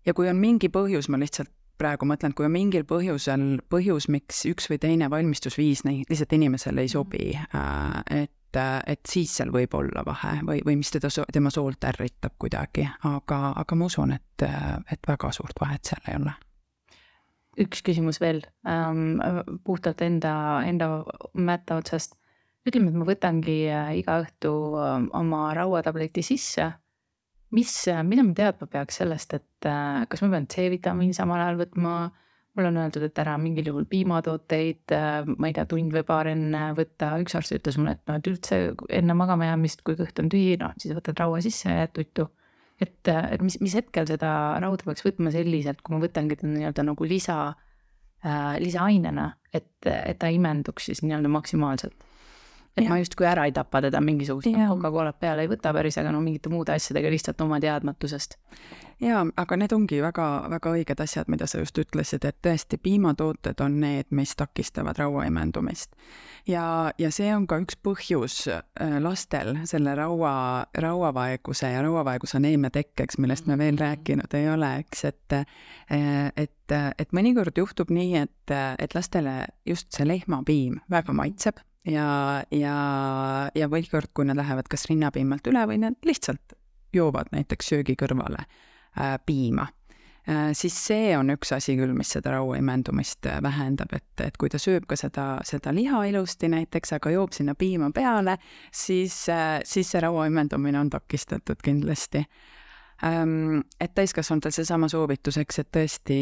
ja 0.06 0.14
kui 0.14 0.30
on 0.30 0.38
mingi 0.38 0.70
põhjus, 0.70 1.10
ma 1.10 1.18
lihtsalt 1.18 1.52
praegu 1.78 2.08
mõtlen, 2.08 2.34
kui 2.36 2.46
on 2.48 2.54
mingil 2.54 2.86
põhjusel, 2.88 3.60
põhjus, 3.72 4.08
miks 4.12 4.46
üks 4.48 4.70
või 4.72 4.80
teine 4.80 5.10
valmistusviis 5.12 5.84
lihtsalt 5.84 6.36
inimesele 6.38 6.86
ei 6.86 6.92
sobi 6.92 7.34
äh,, 7.36 8.24
et 8.24 8.32
et, 8.88 9.02
siis 9.10 9.32
seal 9.38 9.52
võib 9.54 9.74
olla 9.78 10.04
vahe 10.06 10.40
või, 10.48 10.62
või 10.66 10.78
mis 10.80 10.92
teda, 10.94 11.10
tema 11.34 11.52
soolt 11.54 11.84
ärritab 11.88 12.36
kuidagi, 12.42 12.88
aga, 13.08 13.40
aga 13.62 13.78
ma 13.78 13.90
usun, 13.90 14.16
et, 14.16 14.46
et 14.92 15.08
väga 15.08 15.32
suurt 15.36 15.60
vahet 15.62 15.86
seal 15.86 16.10
ei 16.12 16.20
ole. 16.20 16.34
üks 17.66 17.82
küsimus 17.88 18.20
veel 18.20 18.42
ähm,, 18.68 19.22
puhtalt 19.64 20.02
enda, 20.02 20.34
enda 20.68 20.90
mätta 21.34 21.80
otsast. 21.82 22.18
ütleme, 22.68 22.90
et 22.90 23.00
ma 23.00 23.06
võtangi 23.08 23.60
äh, 23.70 23.94
iga 24.00 24.20
õhtu 24.24 24.52
äh, 24.82 24.98
oma 25.14 25.54
rauatableti 25.56 26.24
sisse. 26.24 26.74
mis, 27.52 27.72
mida 28.04 28.24
ma 28.24 28.34
teadma 28.36 28.68
peaks 28.68 29.02
sellest, 29.02 29.34
et 29.34 29.70
äh, 29.70 30.06
kas 30.10 30.22
ma 30.26 30.34
pean 30.36 30.48
C-vitamiini 30.48 31.14
samal 31.14 31.42
ajal 31.42 31.66
võtma 31.66 31.98
mm 32.08 32.22
mulle 32.56 32.72
on 32.72 32.80
öeldud, 32.80 33.04
et 33.08 33.20
ära 33.20 33.36
mingil 33.42 33.68
juhul 33.70 33.86
piimatooteid, 33.90 34.94
äh, 34.96 35.28
ma 35.28 35.50
ei 35.50 35.56
tea, 35.58 35.66
tund 35.70 35.94
või 35.96 36.06
paar 36.08 36.30
enne 36.32 36.70
võtta, 36.78 37.12
üks 37.24 37.36
arst 37.38 37.56
ütles 37.58 37.78
mulle, 37.80 37.98
et 37.98 38.10
noh, 38.10 38.20
et 38.22 38.30
üldse 38.32 38.60
enne 39.00 39.18
magama 39.18 39.50
jäämist, 39.50 39.84
kui 39.88 39.98
kõht 40.00 40.20
on 40.24 40.32
tühi, 40.32 40.56
noh 40.62 40.74
siis 40.82 40.96
võtad 40.98 41.20
raua 41.20 41.42
sisse 41.44 41.70
ja 41.70 41.84
jääd 41.84 41.96
tuttu. 42.00 42.30
et, 42.82 43.08
äh, 43.08 43.30
et 43.32 43.42
mis, 43.42 43.56
mis 43.64 43.76
hetkel 43.76 44.08
seda 44.08 44.30
rauda 44.60 44.84
peaks 44.84 45.06
võtma 45.06 45.32
selliselt, 45.32 45.80
kui 45.82 45.96
ma 45.96 46.02
võtangi 46.04 46.36
ta 46.36 46.48
nii-öelda 46.48 46.84
nagu 46.84 47.06
lisa 47.08 47.38
äh,, 47.54 48.58
lisaainena, 48.60 49.30
et, 49.54 49.72
et 49.86 50.20
ta 50.20 50.28
imenduks 50.28 50.90
siis 50.90 51.04
nii-öelda 51.06 51.32
maksimaalselt 51.32 51.96
et 52.78 52.84
ja. 52.84 52.90
ma 52.92 52.98
justkui 53.00 53.28
ära 53.28 53.46
ei 53.48 53.54
tapa 53.56 53.80
teda 53.82 54.02
mingisugust 54.04 54.50
Coca-Colat 54.52 55.20
peale 55.20 55.46
ei 55.46 55.52
võta 55.52 55.72
päris, 55.76 55.96
aga 56.02 56.12
no 56.12 56.20
mingite 56.24 56.52
muude 56.52 56.76
asjadega 56.76 57.12
lihtsalt 57.12 57.42
oma 57.46 57.60
teadmatusest. 57.64 58.36
jaa, 59.04 59.22
aga 59.38 59.58
need 59.60 59.76
ongi 59.76 60.02
väga, 60.04 60.26
väga 60.52 60.74
õiged 60.76 61.04
asjad, 61.04 61.30
mida 61.32 61.48
sa 61.48 61.62
just 61.62 61.78
ütlesid, 61.80 62.26
et 62.28 62.38
tõesti, 62.44 62.80
piimatooted 62.82 63.62
on 63.64 63.80
need, 63.80 64.10
mis 64.12 64.36
takistavad 64.36 65.00
raua 65.00 65.24
imendumist. 65.30 65.96
ja, 66.48 66.92
ja 67.00 67.12
see 67.16 67.32
on 67.36 67.48
ka 67.48 67.62
üks 67.64 67.80
põhjus 67.80 68.40
äh, 68.52 68.98
lastel 69.00 69.56
selle 69.64 69.96
raua, 69.96 70.66
rauavaeguse 70.76 71.72
ja 71.72 71.84
rauavaegusaneemia 71.86 72.74
tekkeks, 72.76 73.20
millest 73.24 73.48
me 73.48 73.58
veel 73.58 73.80
rääkinud 73.80 74.36
ei 74.36 74.50
ole, 74.52 74.74
eks, 74.84 75.06
et 75.14 75.38
äh, 75.40 75.46
et, 76.36 76.74
et 76.74 77.12
mõnikord 77.14 77.56
juhtub 77.56 77.92
nii, 77.94 78.26
et, 78.26 78.52
et 78.52 78.96
lastele 78.98 79.46
just 79.70 79.94
see 79.94 80.08
lehmapiim 80.08 80.82
väga 80.92 81.14
maitseb 81.14 81.62
ja, 81.86 82.44
ja, 82.52 82.76
ja 83.56 83.70
mõnikord, 83.72 84.12
kui 84.14 84.28
nad 84.28 84.40
lähevad 84.40 84.70
kas 84.72 84.88
rinnapiimalt 84.90 85.48
üle 85.52 85.66
või 85.70 85.82
nad 85.86 85.98
lihtsalt 86.06 86.56
joovad 86.96 87.32
näiteks 87.36 87.74
söögi 87.74 87.96
kõrvale 88.00 88.46
äh, 88.46 89.16
piima 89.26 89.68
äh,, 90.30 90.52
siis 90.58 90.78
see 90.88 91.14
on 91.18 91.34
üks 91.36 91.54
asi 91.56 91.78
küll, 91.78 91.94
mis 91.98 92.14
seda 92.16 92.36
raua 92.38 92.58
imendumist 92.62 93.28
äh, 93.30 93.40
vähendab, 93.44 93.94
et, 93.98 94.10
et 94.24 94.38
kui 94.42 94.52
ta 94.52 94.62
sööb 94.62 94.88
ka 94.90 94.98
seda, 95.00 95.28
seda 95.48 95.74
liha 95.76 96.04
ilusti 96.10 96.50
näiteks, 96.52 96.96
aga 96.98 97.14
joob 97.16 97.36
sinna 97.38 97.56
piima 97.60 97.92
peale, 97.96 98.38
siis 98.74 99.26
äh,, 99.30 99.60
siis 99.64 99.94
see 99.94 100.04
raua 100.06 100.28
imendumine 100.32 100.80
on 100.82 100.92
takistatud 100.94 101.62
kindlasti 101.64 102.26
ähm,. 103.06 103.64
et 103.80 103.96
täiskasvanutel 103.96 104.56
seesama 104.56 104.90
soovitus, 104.92 105.38
eks, 105.42 105.64
et 105.66 105.74
tõesti, 105.80 106.22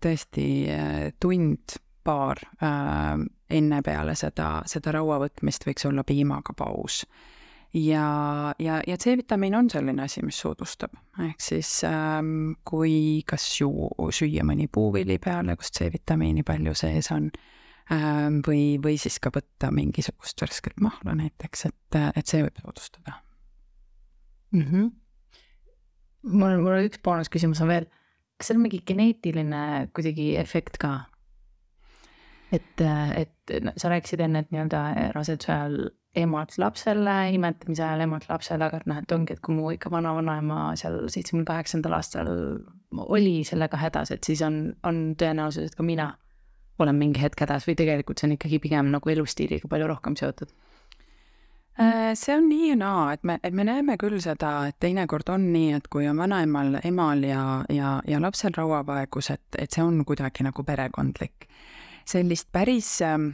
tõesti 0.00 0.50
äh, 0.70 1.06
tund 1.20 1.80
paar 2.04 2.40
äh, 2.62 3.20
enne 3.50 3.82
peale 3.82 4.14
seda, 4.18 4.60
seda 4.68 4.94
raua 4.96 5.20
võtmist 5.24 5.66
võiks 5.66 5.86
olla 5.88 6.04
piimaga 6.06 6.54
paus. 6.56 7.02
ja, 7.74 8.54
ja, 8.58 8.80
ja 8.86 8.96
C-vitamiin 8.96 9.54
on 9.54 9.70
selline 9.70 10.02
asi, 10.02 10.22
mis 10.26 10.40
soodustab, 10.42 10.96
ehk 11.26 11.42
siis 11.44 11.84
ähm, 11.86 12.52
kui 12.66 13.22
kas 13.26 13.46
ju 13.60 13.70
süüa 14.10 14.44
mõni 14.46 14.66
puuvili 14.72 15.18
peale, 15.22 15.56
kus 15.56 15.72
C-vitamiini 15.78 16.42
palju 16.46 16.74
sees 16.74 17.10
on 17.14 17.30
ähm,, 17.92 18.40
või, 18.46 18.78
või 18.82 18.98
siis 18.98 19.20
ka 19.22 19.32
võtta 19.34 19.70
mingisugust 19.74 20.42
värsket 20.42 20.80
mahla 20.82 21.14
näiteks, 21.22 21.66
et, 21.70 22.00
et 22.14 22.26
see 22.26 22.42
võib 22.46 22.58
soodustada 22.64 23.20
mm. 24.50 24.66
-hmm. 24.66 24.90
mul, 26.32 26.58
mul 26.64 26.88
üks 26.88 27.02
boonusküsimus 27.04 27.62
on 27.62 27.70
veel, 27.70 27.86
kas 28.36 28.50
seal 28.50 28.58
on 28.58 28.66
mingi 28.66 28.82
geneetiline 28.86 29.90
kuidagi 29.94 30.34
efekt 30.40 30.78
ka? 30.82 30.96
Et, 32.52 32.82
et 32.82 33.72
sa 33.76 33.90
rääkisid 33.92 34.22
enne, 34.24 34.44
et 34.44 34.52
nii-öelda 34.54 34.82
raseduse 35.14 35.52
ajal 35.54 35.76
emalt 36.16 36.56
lapsele, 36.58 37.16
imetamise 37.36 37.84
ajal 37.86 38.04
emalt 38.06 38.26
lapsele, 38.28 38.66
aga 38.66 38.80
noh, 38.90 38.98
et 38.98 39.12
ongi, 39.14 39.36
et 39.36 39.42
kui 39.44 39.54
mu 39.54 39.70
ikka 39.74 39.92
vana-vanaema 39.94 40.72
seal 40.80 41.04
seitsmekümne 41.06 41.46
kaheksandal 41.46 41.94
aastal 42.00 42.32
oli 43.06 43.44
sellega 43.46 43.78
hädas, 43.78 44.10
et 44.10 44.26
siis 44.26 44.42
on, 44.42 44.64
on 44.86 45.14
tõenäosus, 45.18 45.70
et 45.70 45.78
ka 45.78 45.86
mina 45.86 46.10
olen 46.80 46.98
mingi 46.98 47.22
hetk 47.22 47.44
hädas 47.44 47.68
või 47.68 47.76
tegelikult 47.78 48.18
see 48.18 48.30
on 48.30 48.34
ikkagi 48.38 48.58
pigem 48.64 48.90
nagu 48.90 49.12
elustiiliga 49.12 49.68
palju 49.70 49.86
rohkem 49.90 50.16
seotud. 50.18 50.50
Äh, 51.80 52.10
see 52.18 52.34
on 52.34 52.48
nii 52.50 52.72
ja 52.72 52.76
naa, 52.80 53.04
et 53.14 53.22
me, 53.24 53.38
et 53.46 53.54
me 53.54 53.64
näeme 53.64 53.94
küll 54.00 54.18
seda, 54.20 54.66
et 54.68 54.80
teinekord 54.82 55.30
on 55.30 55.46
nii, 55.52 55.76
et 55.78 55.86
kui 55.92 56.08
on 56.10 56.18
vanaemal, 56.18 56.80
emal 56.84 57.22
ja, 57.24 57.44
ja, 57.70 58.00
ja 58.08 58.20
lapsel 58.20 58.56
rauavaegus, 58.56 59.30
et, 59.36 59.46
et 59.62 59.70
see 59.70 59.84
on 59.84 60.02
kuidagi 60.08 60.44
nagu 60.44 60.66
perekondlik 60.66 61.46
sellist 62.08 62.48
päris 62.52 63.00
ähm, 63.02 63.30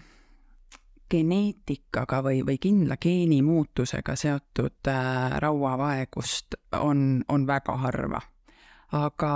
geneetikaga 1.11 2.23
või, 2.25 2.41
või 2.47 2.59
kindla 2.63 2.97
geenimuutusega 3.01 4.17
seotud 4.19 4.91
äh, 4.91 5.37
rauavaegust 5.43 6.59
on, 6.81 7.23
on 7.29 7.47
väga 7.47 7.77
harva. 7.85 8.21
aga, 8.93 9.31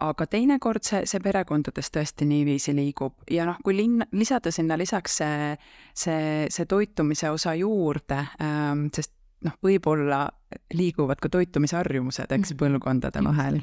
aga 0.00 0.26
teinekord 0.26 0.84
see, 0.84 1.02
see 1.06 1.20
perekondades 1.20 1.90
tõesti 1.92 2.26
niiviisi 2.28 2.74
liigub 2.76 3.24
ja 3.30 3.46
noh, 3.48 3.58
kui 3.64 3.76
linn, 3.76 4.04
lisada 4.12 4.50
sinna 4.50 4.78
lisaks 4.80 5.16
see, 5.22 5.56
see, 5.94 6.46
see 6.50 6.66
toitumise 6.66 7.30
osa 7.30 7.54
juurde 7.54 8.20
ähm,, 8.40 8.86
sest 8.94 9.12
noh, 9.46 9.56
võib-olla 9.64 10.26
liiguvad 10.74 11.20
ka 11.22 11.30
toitumisharjumused, 11.32 12.30
eks, 12.30 12.52
mhm. 12.54 12.60
põlvkondade 12.60 13.24
vahel. 13.24 13.60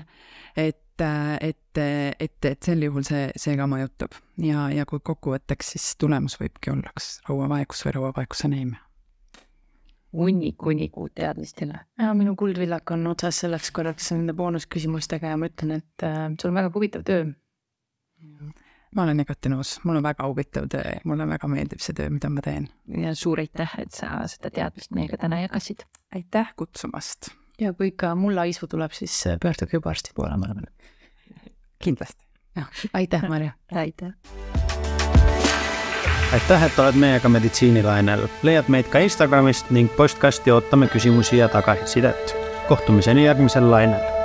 et, 0.57 1.01
et, 1.01 1.81
et, 2.19 2.45
et 2.51 2.63
sel 2.65 2.83
juhul 2.83 3.05
see, 3.07 3.29
see 3.39 3.55
ka 3.59 3.67
mõjutab 3.69 4.17
ja, 4.43 4.67
ja 4.73 4.85
kui 4.89 5.01
kokkuvõtteks, 5.03 5.73
siis 5.75 5.89
tulemus 6.01 6.39
võibki 6.41 6.73
olla 6.73 6.91
kas 6.95 7.19
rauavaegus 7.29 7.85
või 7.85 7.95
rauavaegusaneemia. 7.99 8.81
hunnik, 10.19 10.57
hunnik 10.65 10.97
uut 10.97 11.13
teadmist 11.15 11.61
jälle. 11.61 11.85
ja 11.97 12.13
minu 12.13 12.35
kuldvillak 12.35 12.91
on 12.91 13.07
otsas 13.07 13.43
selleks 13.45 13.71
korraks 13.71 14.11
nende 14.15 14.33
boonusküsimustega 14.33 15.35
ja 15.35 15.37
ma 15.37 15.51
ütlen, 15.51 15.77
et 15.79 16.07
äh, 16.07 16.25
sul 16.41 16.51
on 16.51 16.61
väga 16.63 16.73
huvitav 16.75 17.05
töö 17.07 17.29
ma 18.95 19.05
olen 19.05 19.21
igati 19.23 19.51
nõus, 19.51 19.75
mul 19.85 19.99
on 19.99 20.05
väga 20.05 20.27
huvitav 20.27 20.69
töö 20.71 20.95
mulle 21.07 21.27
väga 21.29 21.49
meeldib 21.51 21.83
see 21.83 21.95
töö, 21.97 22.09
mida 22.13 22.29
ma 22.33 22.43
teen. 22.45 22.67
ja 23.03 23.13
suur 23.17 23.41
aitäh, 23.41 23.75
et 23.81 23.93
sa 23.95 24.23
seda 24.29 24.51
teadmist 24.53 24.93
meiega 24.95 25.19
täna 25.21 25.41
jagasid. 25.43 25.85
aitäh 26.15 26.53
kutsumast. 26.57 27.31
ja 27.61 27.73
kui 27.73 27.93
ikka 27.93 28.15
mullaisu 28.15 28.67
tuleb, 28.67 28.95
siis 28.95 29.15
äh, 29.27 29.37
pöörduge 29.41 29.77
juba 29.77 29.93
arsti 29.93 30.15
poole, 30.15 30.37
ma 30.37 30.49
arvan. 30.49 30.67
kindlasti. 31.83 32.25
aitäh, 32.93 33.29
Marju. 33.29 33.51
aitäh. 33.71 34.13
aitäh, 36.33 36.63
et 36.63 36.79
oled 36.79 36.95
meiega 36.95 37.29
meditsiinilainel. 37.29 38.27
leiad 38.43 38.69
meid 38.69 38.89
ka 38.89 39.05
Instagramist 39.05 39.69
ning 39.69 39.91
postkasti 39.97 40.51
ootame 40.51 40.87
küsimusi 40.87 41.37
ja 41.37 41.49
tagasisidet. 41.49 42.37
kohtumiseni 42.67 43.25
järgmisel 43.25 43.71
lainel 43.71 44.18